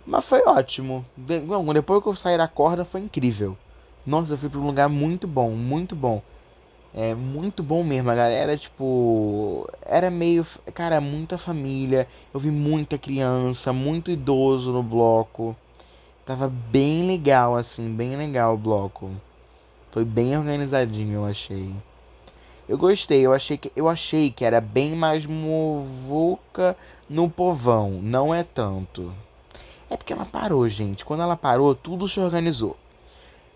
[0.08, 1.06] Mas foi ótimo.
[1.18, 3.58] Depois que eu saí da corda, foi incrível.
[4.06, 6.22] Nossa, eu fui pra um lugar muito bom, muito bom.
[6.96, 12.08] É muito bom mesmo, a galera, tipo, era meio, cara, muita família.
[12.32, 15.56] Eu vi muita criança, muito idoso no bloco.
[16.24, 19.10] Tava bem legal, assim, bem legal o bloco.
[19.92, 21.74] Foi bem organizadinho, eu achei.
[22.70, 26.78] Eu gostei, eu achei que, eu achei que era bem mais movuca
[27.10, 28.00] no povão.
[28.04, 29.12] Não é tanto.
[29.90, 31.04] É porque ela parou, gente.
[31.04, 32.78] Quando ela parou, tudo se organizou.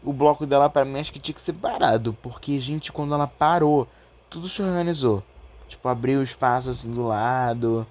[0.04, 2.16] O bloco dela, para mim, acho que tinha que ser parado.
[2.22, 3.88] Porque, gente, quando ela parou,
[4.30, 5.24] tudo se organizou.
[5.68, 7.86] Tipo, abriu o espaço assim do lado.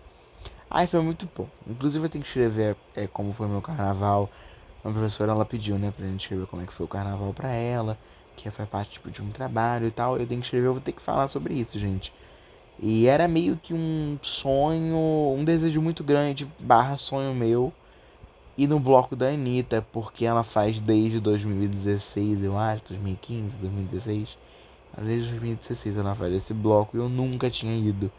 [0.71, 1.47] Ai, foi muito bom.
[1.67, 4.31] Inclusive, eu tenho que escrever é, como foi meu carnaval
[4.87, 7.51] uma professora ela pediu, né, pra gente escrever como é que foi o carnaval pra
[7.51, 7.99] ela,
[8.37, 10.17] que foi parte tipo, de um trabalho e tal.
[10.17, 12.13] Eu tenho que escrever, eu vou ter que falar sobre isso, gente.
[12.79, 17.73] E era meio que um sonho, um desejo muito grande, barra sonho meu,
[18.57, 24.37] e no bloco da Anitta, porque ela faz desde 2016, eu acho, 2015, 2016,
[25.03, 28.11] Desde 2016 eu não fazia esse bloco e eu nunca tinha ido.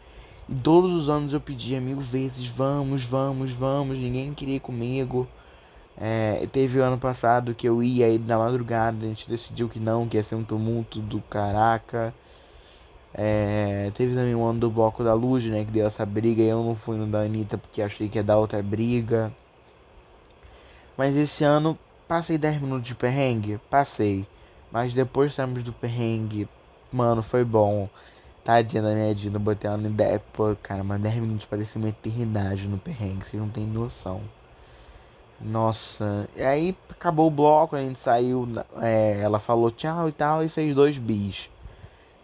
[0.48, 5.26] E todos os anos eu pedia mil vezes, vamos, vamos, vamos, ninguém queria ir comigo.
[6.00, 9.80] É, teve o ano passado que eu ia aí na madrugada, a gente decidiu que
[9.80, 12.14] não, que ia ser um tumulto do caraca.
[13.12, 15.64] É, teve também o ano do bloco da luz, né?
[15.64, 18.22] Que deu essa briga e eu não fui no da Anitta porque achei que ia
[18.24, 19.32] dar outra briga.
[20.98, 23.60] Mas esse ano passei 10 minutos de perrengue?
[23.70, 24.26] Passei.
[24.72, 26.48] Mas depois saímos do perrengue,
[26.92, 27.88] mano, foi bom.
[28.42, 30.20] Tadinha da minha Dina, botei ela no ideia.
[30.32, 34.20] Pô, cara, mas 10 minutos parecia uma eternidade no perrengue, vocês não tem noção.
[35.40, 38.48] Nossa, e aí acabou o bloco, a gente saiu,
[38.82, 41.48] é, ela falou tchau e tal e fez dois bis.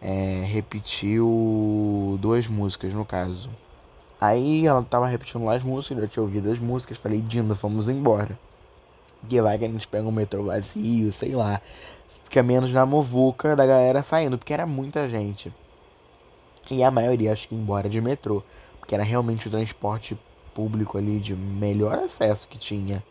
[0.02, 3.48] É, repetiu duas músicas no caso.
[4.20, 7.88] Aí ela tava repetindo lá as músicas, eu tinha ouvido as músicas, falei, Dinda, vamos
[7.88, 8.36] embora.
[9.28, 11.60] Que vai que a gente pega um metrô vazio, sei lá.
[12.24, 15.52] Fica menos na movuca da galera saindo, porque era muita gente.
[16.70, 18.42] E a maioria acho que embora de metrô,
[18.78, 20.16] porque era realmente o transporte
[20.54, 23.02] público ali de melhor acesso que tinha.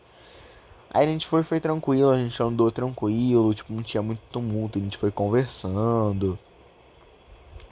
[0.90, 4.78] Aí a gente foi, foi tranquilo, a gente andou tranquilo, tipo, não tinha muito tumulto,
[4.78, 6.38] a gente foi conversando.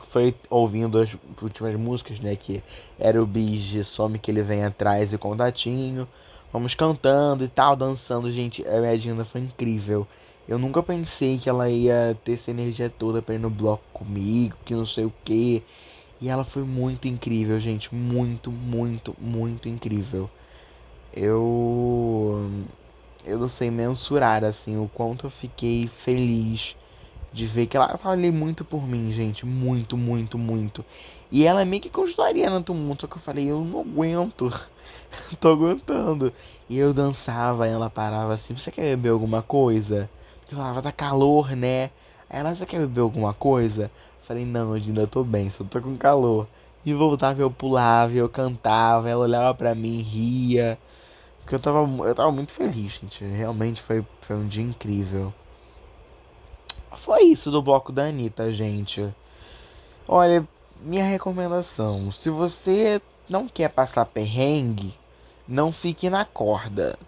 [0.09, 2.35] Foi ouvindo as últimas músicas, né?
[2.37, 2.63] Que
[2.99, 6.09] era o bis de Some que ele vem atrás e contatinho.
[6.53, 8.67] Vamos cantando e tal, dançando, gente.
[8.67, 10.07] A agenda foi incrível.
[10.47, 14.57] Eu nunca pensei que ela ia ter essa energia toda pra ir no bloco comigo,
[14.65, 15.63] que não sei o que.
[16.21, 17.95] E ela foi muito incrível, gente.
[17.95, 20.29] Muito, muito, muito incrível.
[21.13, 22.51] Eu.
[23.25, 26.77] Eu não sei mensurar, assim, o quanto eu fiquei feliz
[27.33, 29.47] de ver que ela falei muito por mim, gente.
[29.47, 30.85] Muito, muito, muito.
[31.31, 33.03] E ela meio que continuaria no tumulto.
[33.03, 34.53] Só que eu falei, eu não aguento.
[35.41, 36.33] Tô aguentando.
[36.69, 40.09] E eu dançava, ela parava assim, você quer beber alguma coisa?
[40.51, 41.91] Eu falava, tá calor, né?
[42.31, 43.91] Aí ela, você quer beber alguma coisa?
[44.27, 46.47] Falei, não, eu ainda tô bem, só tô com calor.
[46.85, 50.79] E voltava, eu pulava, eu cantava, ela olhava pra mim, ria.
[51.41, 53.25] Porque eu tava, eu tava muito feliz, gente.
[53.25, 55.33] Realmente foi, foi um dia incrível.
[56.97, 59.13] Foi isso do bloco da Anitta, gente.
[60.07, 60.47] Olha,
[60.81, 64.95] minha recomendação: se você não quer passar perrengue,
[65.47, 66.99] não fique na corda.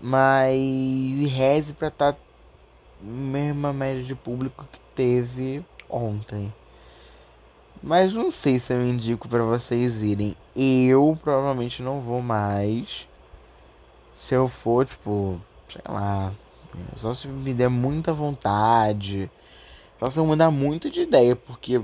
[0.00, 0.58] Mas
[1.30, 2.18] reze pra estar tá
[3.00, 6.52] mesma média de público que teve ontem.
[7.82, 10.34] Mas não sei se eu indico para vocês irem.
[10.56, 13.06] Eu provavelmente não vou mais.
[14.18, 16.32] Se eu for, tipo, sei lá.
[16.96, 19.30] Só se me der muita vontade.
[20.00, 21.80] Só se eu mudar muito de ideia, porque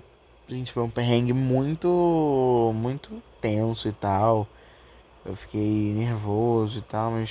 [0.48, 2.72] a gente foi um perrengue muito.
[2.74, 4.46] muito tenso e tal.
[5.24, 7.30] Eu fiquei nervoso e tal, mas.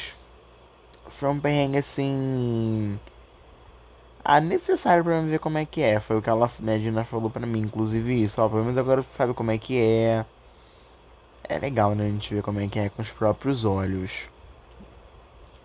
[1.10, 3.00] Foi um perrengue assim
[4.24, 6.00] ah, necessário pra mim ver como é que é.
[6.00, 8.42] Foi o que ela, Medina falou pra mim, inclusive isso.
[8.42, 10.26] Ó, pelo menos agora você sabe como é que é.
[11.44, 12.06] É legal, né?
[12.06, 14.12] A gente ver como é que é com os próprios olhos.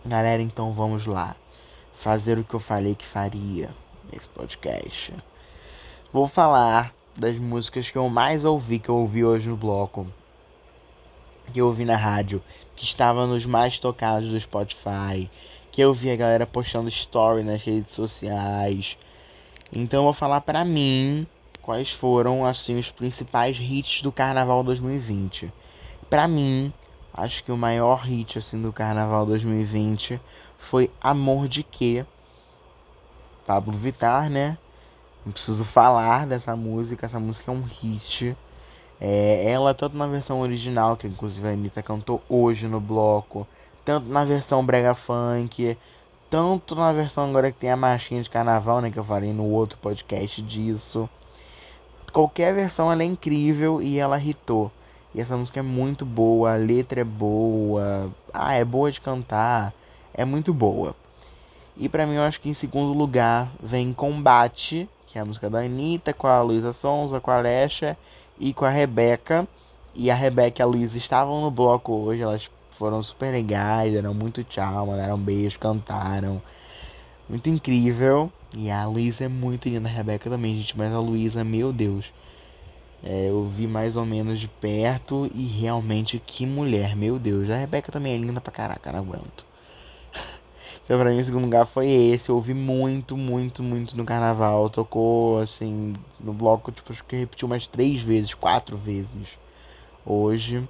[0.04, 1.36] Galera, então vamos lá.
[1.96, 3.70] Fazer o que eu falei que faria
[4.12, 5.14] nesse podcast.
[6.12, 10.06] Vou falar das músicas que eu mais ouvi, que eu ouvi hoje no bloco.
[11.52, 12.42] Que eu ouvi na rádio.
[12.76, 15.30] Que estava nos mais tocados do Spotify
[15.74, 18.96] que eu vi a galera postando story nas redes sociais.
[19.74, 21.26] Então vou falar para mim
[21.60, 25.52] quais foram assim os principais hits do Carnaval 2020.
[26.08, 26.72] Para mim,
[27.12, 30.20] acho que o maior hit assim do Carnaval 2020
[30.64, 32.04] foi Amor de Que.
[33.46, 34.56] Pablo Vittar, né?
[35.24, 38.36] Não preciso falar dessa música, essa música é um hit.
[39.00, 43.46] É, ela tanto na versão original, que inclusive a Anitta cantou hoje no bloco,
[43.84, 45.76] tanto na versão brega funk,
[46.30, 49.44] tanto na versão agora que tem a marchinha de carnaval, né, que eu falei no
[49.44, 51.08] outro podcast disso.
[52.12, 54.70] Qualquer versão ela é incrível e ela hitou.
[55.14, 59.72] E essa música é muito boa, a letra é boa, ah, é boa de cantar,
[60.14, 60.94] é muito boa.
[61.76, 65.50] E para mim eu acho que em segundo lugar vem Combate, que é a música
[65.50, 67.96] da Anitta, com a Luísa Sonza, com a Alexa
[68.38, 69.46] e com a Rebeca.
[69.94, 74.14] E a Rebeca e a Luísa estavam no bloco hoje, elas foram super legais, deram
[74.14, 76.40] muito tchau, mandaram um beijo, cantaram.
[77.28, 78.30] Muito incrível.
[78.56, 80.76] E a Luísa é muito linda, a Rebeca também, gente.
[80.76, 82.06] Mas a Luísa, meu Deus.
[83.02, 87.50] É, eu vi mais ou menos de perto e realmente que mulher, meu Deus.
[87.50, 89.53] A Rebeca também é linda pra caraca, não aguento.
[90.84, 92.28] Então pra mim o segundo lugar foi esse.
[92.28, 94.68] Eu ouvi muito, muito, muito no carnaval.
[94.68, 99.38] Tocou assim, no bloco, tipo, acho que repetiu umas três vezes, quatro vezes
[100.04, 100.66] hoje.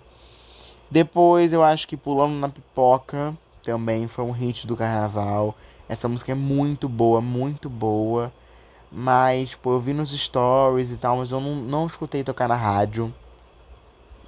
[0.91, 5.57] Depois eu acho que Pulando na Pipoca também foi um hit do carnaval.
[5.89, 8.33] Essa música é muito boa, muito boa.
[8.93, 12.55] Mas, pô, eu vi nos stories e tal, mas eu não, não escutei tocar na
[12.55, 13.13] rádio.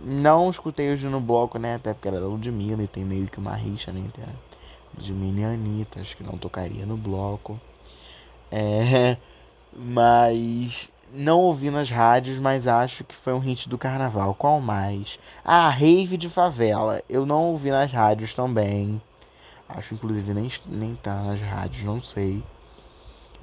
[0.00, 1.76] Não escutei hoje no bloco, né?
[1.76, 4.00] Até porque era da Ludmilla e tem meio que uma rixa, né?
[4.00, 4.22] Entre
[4.98, 6.00] e a Anitta.
[6.00, 7.60] Acho que não tocaria no bloco.
[8.50, 9.16] É.
[9.76, 10.90] Mas.
[11.12, 14.34] Não ouvi nas rádios, mas acho que foi um hit do carnaval.
[14.34, 15.20] Qual mais?
[15.44, 17.00] Ah, Rave de Favela.
[17.08, 19.00] Eu não ouvi nas rádios também.
[19.68, 22.42] Acho inclusive nem, nem tá nas rádios, não sei.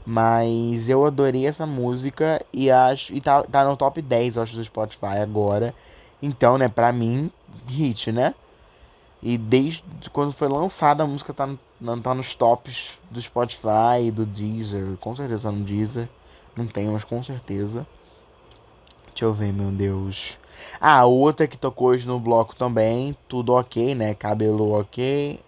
[0.05, 3.13] Mas eu adorei essa música e acho.
[3.13, 5.73] E tá, tá no top 10, eu acho, do Spotify agora.
[6.21, 7.31] Então, né, pra mim,
[7.67, 8.33] hit, né?
[9.23, 11.49] E desde quando foi lançada a música tá,
[11.79, 14.97] no, tá nos tops do Spotify, do Deezer.
[14.99, 16.09] Com certeza tá no Deezer.
[16.57, 17.87] Não tenho, mas com certeza.
[19.07, 20.37] Deixa eu ver, meu Deus.
[20.79, 23.15] Ah, outra que tocou hoje no bloco também.
[23.29, 24.13] Tudo ok, né?
[24.13, 25.39] Cabelo ok.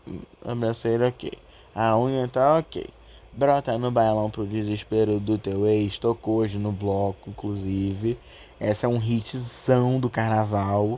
[0.46, 1.34] Abraceira ok.
[1.76, 2.88] A unha tá ok.
[3.34, 5.98] Brota no bailão pro desespero do teu ex.
[5.98, 8.18] Tocou hoje no bloco, inclusive.
[8.58, 10.98] Essa é um hitzão do carnaval.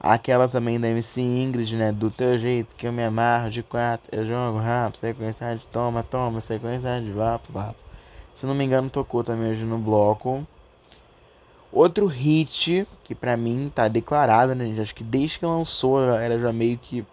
[0.00, 1.90] Aquela também da MC Ingrid, né?
[1.90, 4.06] Do teu jeito que eu me amarro de quatro.
[4.12, 7.78] Eu jogo rápido, sequência de toma, toma, sequência de vapo, vapo.
[8.34, 10.46] Se não me engano, tocou também hoje no bloco.
[11.72, 14.80] Outro hit que pra mim tá declarado, né, gente?
[14.80, 17.04] Acho que desde que lançou, era já meio que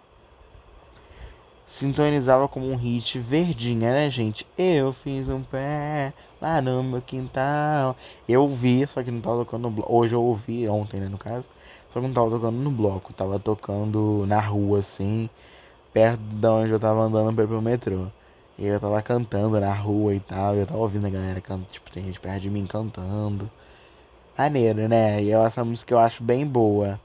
[1.66, 4.46] sintonizava como um hit verdinha, né, gente?
[4.56, 7.96] Eu fiz um pé lá no meu quintal.
[8.28, 9.92] Eu ouvi, só que não tava tocando no bloco.
[9.92, 11.48] Hoje eu ouvi, ontem, né, no caso.
[11.96, 13.10] Só que não tava tocando no bloco.
[13.14, 15.30] Tava tocando na rua, assim,
[15.94, 18.08] perto de onde eu tava andando pra ir pro metrô.
[18.58, 20.54] E eu tava cantando na rua e tal.
[20.54, 21.66] E eu tava ouvindo a galera cantando.
[21.72, 23.50] Tipo, tem gente perto de mim cantando.
[24.36, 25.22] Maneiro, né?
[25.22, 27.00] E essa música eu acho bem boa.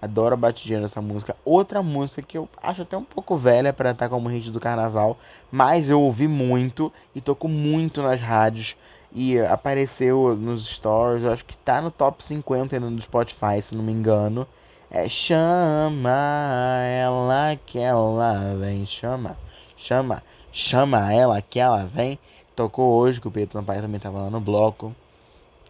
[0.00, 1.34] Adoro a batidinha dessa música.
[1.44, 5.18] Outra música que eu acho até um pouco velha para estar como hit do carnaval,
[5.50, 8.76] mas eu ouvi muito e toco muito nas rádios
[9.12, 11.24] e apareceu nos stories.
[11.24, 14.46] Acho que tá no top 50 no Spotify, se não me engano.
[14.90, 19.36] É chama ela que ela vem, chama,
[19.76, 22.18] chama, chama ela que ela vem.
[22.56, 24.94] Tocou hoje que o Pedro Sampaio também tava lá no bloco.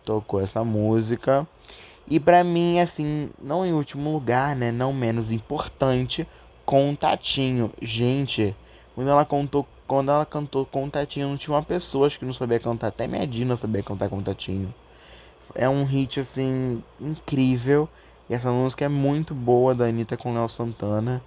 [0.05, 1.47] Tocou essa música.
[2.09, 4.73] E para mim, assim, não em último lugar, né?
[4.73, 6.27] Não menos importante,
[6.65, 7.71] Contatinho.
[7.81, 8.57] Gente,
[8.95, 12.87] quando ela contou, quando ela cantou Contatinho, não tinha uma pessoa que não sabia cantar.
[12.87, 14.73] Até minha Dina sabia cantar Contatinho.
[15.53, 17.89] É um hit, assim, incrível.
[18.29, 21.21] E essa música é muito boa da Anitta com Léo Santana.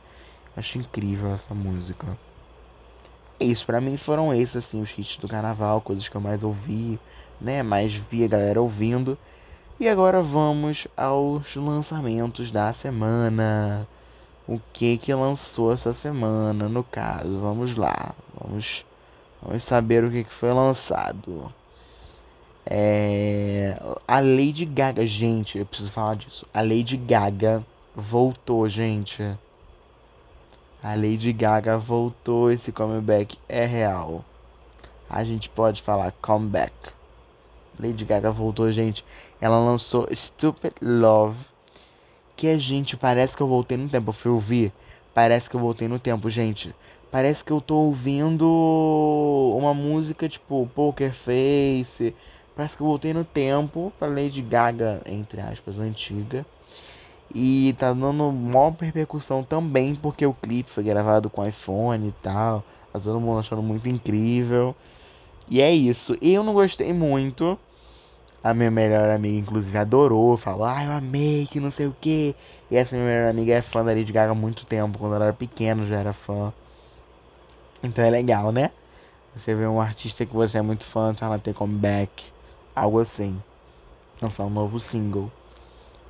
[0.55, 2.07] Acho incrível essa música.
[3.37, 6.41] É isso, pra mim foram esses, assim, os hits do carnaval, coisas que eu mais
[6.41, 6.97] ouvi,
[7.41, 7.63] né?
[7.63, 9.17] Mais vi a galera ouvindo.
[9.77, 13.85] E agora vamos aos lançamentos da semana.
[14.47, 17.39] O que que lançou essa semana, no caso?
[17.39, 18.13] Vamos lá.
[18.37, 18.85] Vamos,
[19.41, 21.53] vamos saber o que, que foi lançado.
[22.65, 23.77] É,
[24.07, 26.45] a Lady Gaga, gente, eu preciso falar disso.
[26.53, 27.63] A Lady Gaga
[27.95, 29.23] voltou, gente.
[30.81, 34.25] A Lady Gaga voltou, esse comeback é real.
[35.09, 36.73] A gente pode falar comeback.
[37.79, 39.05] Lady Gaga voltou, gente.
[39.39, 41.52] Ela lançou Stupid Love.
[42.57, 44.09] Gente, parece que eu voltei no tempo.
[44.09, 44.73] Eu fui ouvir.
[45.13, 46.75] Parece que eu voltei no tempo, gente.
[47.09, 48.45] Parece que eu tô ouvindo
[49.57, 52.13] uma música tipo Poker Face.
[52.55, 56.45] Parece que eu voltei no tempo pra Lady Gaga, entre aspas, antiga.
[57.33, 62.63] E tá dando maior repercussão também porque o clipe foi gravado com iPhone e tal.
[62.91, 64.75] Tá todo mundo achando muito incrível.
[65.49, 66.17] E é isso.
[66.21, 67.57] Eu não gostei muito.
[68.43, 72.35] A minha melhor amiga, inclusive, adorou, falou, ah, eu amei, que não sei o que.
[72.69, 75.25] E essa minha melhor amiga é fã da Lady Gaga há muito tempo, quando ela
[75.25, 76.51] era pequena já era fã.
[77.81, 78.71] Então é legal, né?
[79.35, 82.31] Você vê um artista que você é muito fã, então ela ter comeback,
[82.75, 83.41] algo assim.
[84.21, 85.31] Lançar um novo single.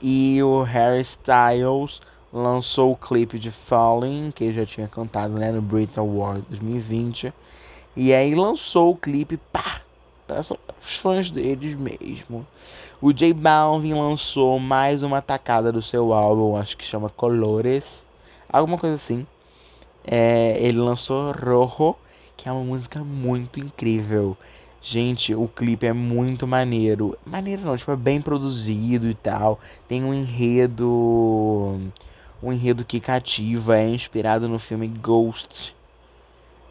[0.01, 2.01] E o Harry Styles
[2.33, 7.31] lançou o clipe de Falling, que ele já tinha cantado né, no Brit Award 2020.
[7.95, 9.82] E aí lançou o clipe, pá,
[10.27, 12.45] para os fãs deles mesmo.
[13.01, 18.05] O J Balvin lançou mais uma tacada do seu álbum, acho que chama Colores,
[18.49, 19.27] alguma coisa assim.
[20.05, 21.95] É, ele lançou Rojo,
[22.37, 24.37] que é uma música muito incrível.
[24.81, 27.17] Gente, o clipe é muito maneiro.
[27.25, 29.59] Maneiro não, tipo, é bem produzido e tal.
[29.87, 31.79] Tem um enredo.
[32.41, 35.73] Um enredo que cativa, é inspirado no filme Ghost,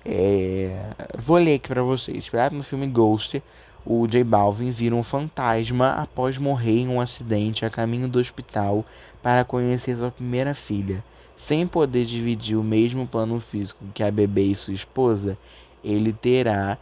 [0.05, 0.78] é...
[1.18, 2.30] Vou ler aqui pra vocês.
[2.50, 3.42] No filme Ghost,
[3.84, 8.84] o J Balvin vira um fantasma após morrer em um acidente a caminho do hospital
[9.22, 11.05] para conhecer sua primeira filha.
[11.36, 15.36] Sem poder dividir o mesmo plano físico que a bebê e sua esposa,
[15.82, 16.78] ele terá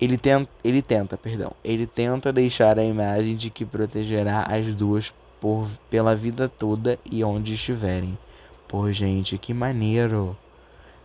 [0.00, 1.52] Ele tenta, ele tenta, perdão.
[1.62, 7.22] Ele tenta deixar a imagem de que protegerá as duas por pela vida toda e
[7.22, 8.18] onde estiverem.
[8.66, 10.36] Pô, gente, que maneiro.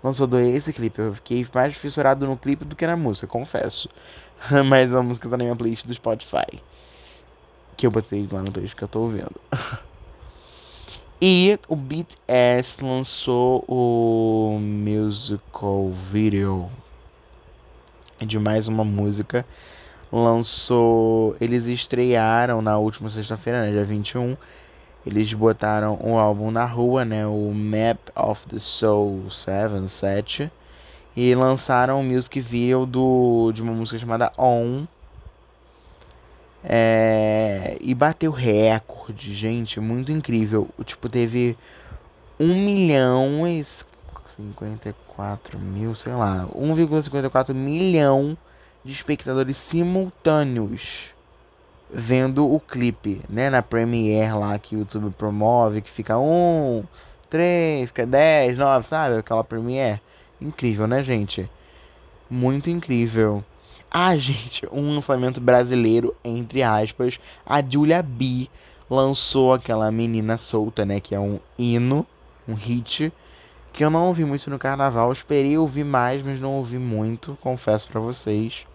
[0.04, 1.00] Adorei esse clipe.
[1.00, 3.89] Eu fiquei mais fissurado no clipe do que na música, confesso.
[4.66, 6.62] Mas a música tá na minha playlist do Spotify.
[7.76, 9.36] Que eu botei lá na playlist que eu tô ouvindo.
[11.22, 16.70] e o BTS lançou o musical video
[18.20, 19.45] de mais uma música.
[20.12, 21.36] Lançou.
[21.41, 24.38] Eles estrearam na última sexta-feira, né, dia 21.
[25.08, 27.26] Eles botaram um álbum na rua, né?
[27.26, 30.51] O Map of the Soul 7, 7.
[31.16, 34.86] E lançaram um music video do, de uma música chamada On.
[36.62, 40.68] É, e bateu recorde, gente, muito incrível.
[40.84, 41.58] Tipo, teve
[42.38, 43.64] 1 milhão e
[44.36, 48.38] 54 mil, sei lá, 1,54 milhão
[48.84, 51.16] de espectadores simultâneos
[51.90, 53.50] vendo o clipe, né?
[53.50, 56.84] Na Premiere lá que o YouTube promove, que fica 1,
[57.30, 59.18] 3, fica 10, 9, sabe?
[59.18, 60.02] Aquela Premiere.
[60.42, 61.50] Incrível, né, gente?
[62.30, 63.44] Muito incrível.
[63.90, 67.20] Ah, gente, um lançamento brasileiro, entre aspas.
[67.46, 68.48] A Julia B
[68.90, 71.00] lançou aquela menina solta, né?
[71.00, 72.06] Que é um hino,
[72.48, 73.12] um hit
[73.78, 75.12] que eu não ouvi muito no carnaval.
[75.12, 78.66] Esperei ouvir mais, mas não ouvi muito, confesso para vocês.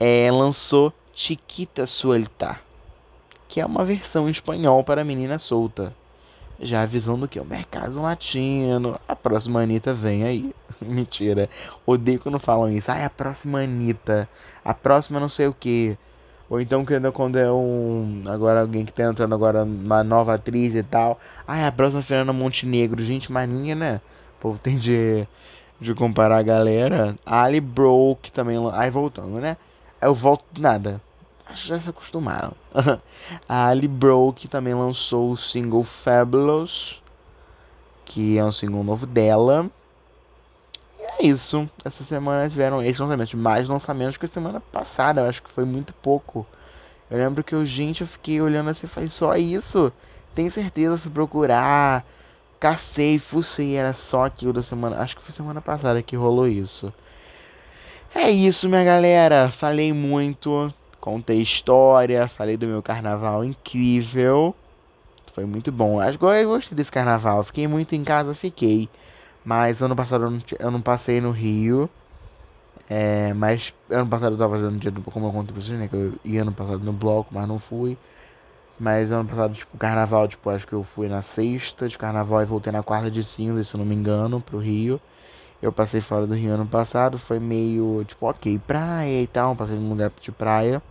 [0.00, 2.60] É, lançou Chiquita Suelta,
[3.48, 5.92] que é uma versão em espanhol para menina solta.
[6.60, 9.00] Já avisando que é o mercado latino.
[9.08, 10.54] A próxima Anitta vem aí.
[10.80, 11.50] Mentira.
[11.84, 12.88] Odeio quando falam isso.
[12.92, 14.28] Ai, a próxima Anitta.
[14.64, 15.98] A próxima não sei o que.
[16.48, 18.22] Ou então quando é um.
[18.28, 21.18] Agora alguém que tá entrando agora, uma nova atriz e tal.
[21.48, 23.04] É a próxima Fernanda Montenegro.
[23.04, 24.00] Gente, maninha, né?
[24.38, 25.26] O povo tem de,
[25.80, 27.16] de comparar a galera.
[27.26, 28.56] Ali Broke também.
[28.72, 29.56] Aí voltando, né?
[30.00, 31.07] Eu volto nada.
[31.54, 32.52] Já se acostumaram.
[33.48, 37.02] a Ali Broke também lançou o single Fabulous.
[38.04, 39.70] Que é um single novo dela.
[40.98, 41.68] E é isso.
[41.84, 43.34] Essa semana tiveram esses lançamentos.
[43.34, 45.22] Mais lançamentos que a semana passada.
[45.22, 46.46] Eu acho que foi muito pouco.
[47.10, 49.92] Eu lembro que eu, gente, eu fiquei olhando assim, faz só isso.
[50.34, 52.04] Tem certeza, fui procurar.
[52.60, 55.00] Cacei, fucei, era só aquilo da semana.
[55.00, 56.92] Acho que foi semana passada que rolou isso.
[58.14, 59.50] É isso, minha galera.
[59.50, 64.54] Falei muito, contei história, falei do meu carnaval incrível.
[65.34, 65.98] Foi muito bom.
[66.00, 67.42] Que eu gostei desse carnaval.
[67.44, 68.88] Fiquei muito em casa, fiquei.
[69.44, 71.88] Mas ano passado eu não, eu não passei no Rio.
[72.90, 75.02] É, mas ano passado eu tava fazendo dia do.
[75.02, 75.88] Como eu contei pra vocês, né?
[75.88, 77.96] Que eu ia ano passado no bloco, mas não fui.
[78.78, 82.46] Mas ano passado, tipo, carnaval, tipo, acho que eu fui na sexta de carnaval e
[82.46, 85.00] voltei na quarta de cinza, se não me engano, pro Rio.
[85.60, 89.76] Eu passei fora do Rio ano passado, foi meio, tipo, ok, praia e tal, passei
[89.76, 90.82] num lugar de praia.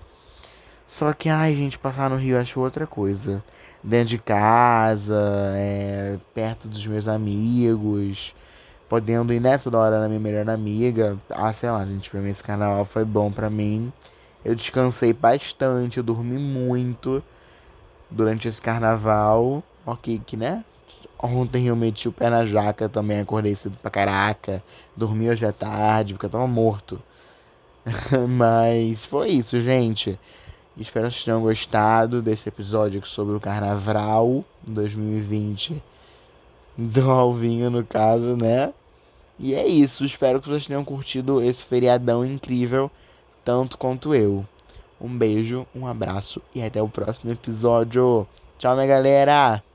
[0.88, 3.44] Só que, ai, gente, passar no Rio acho outra coisa.
[3.84, 5.16] Dentro de casa,
[5.56, 8.34] é, perto dos meus amigos
[8.90, 11.18] podendo ir né, toda hora na minha melhor amiga.
[11.30, 13.92] Ah, sei lá, gente, pra mim esse carnaval foi bom pra mim.
[14.44, 17.24] Eu descansei bastante, eu dormi muito
[18.10, 19.64] durante esse carnaval.
[19.86, 20.64] Ok, que né?
[21.20, 24.64] Ontem eu meti o pé na jaca também, acordei cedo pra caraca.
[24.96, 27.02] Dormi hoje à tarde, porque eu tava morto.
[28.30, 30.20] Mas foi isso, gente.
[30.78, 35.82] Espero que vocês tenham gostado desse episódio sobre o carnaval 2020
[36.78, 38.72] do Alvinho, no caso, né?
[39.40, 40.06] E é isso.
[40.06, 42.92] Espero que vocês tenham curtido esse feriadão incrível,
[43.44, 44.46] tanto quanto eu.
[45.02, 48.28] Um beijo, um abraço e até o próximo episódio.
[48.60, 49.67] Tchau, minha galera!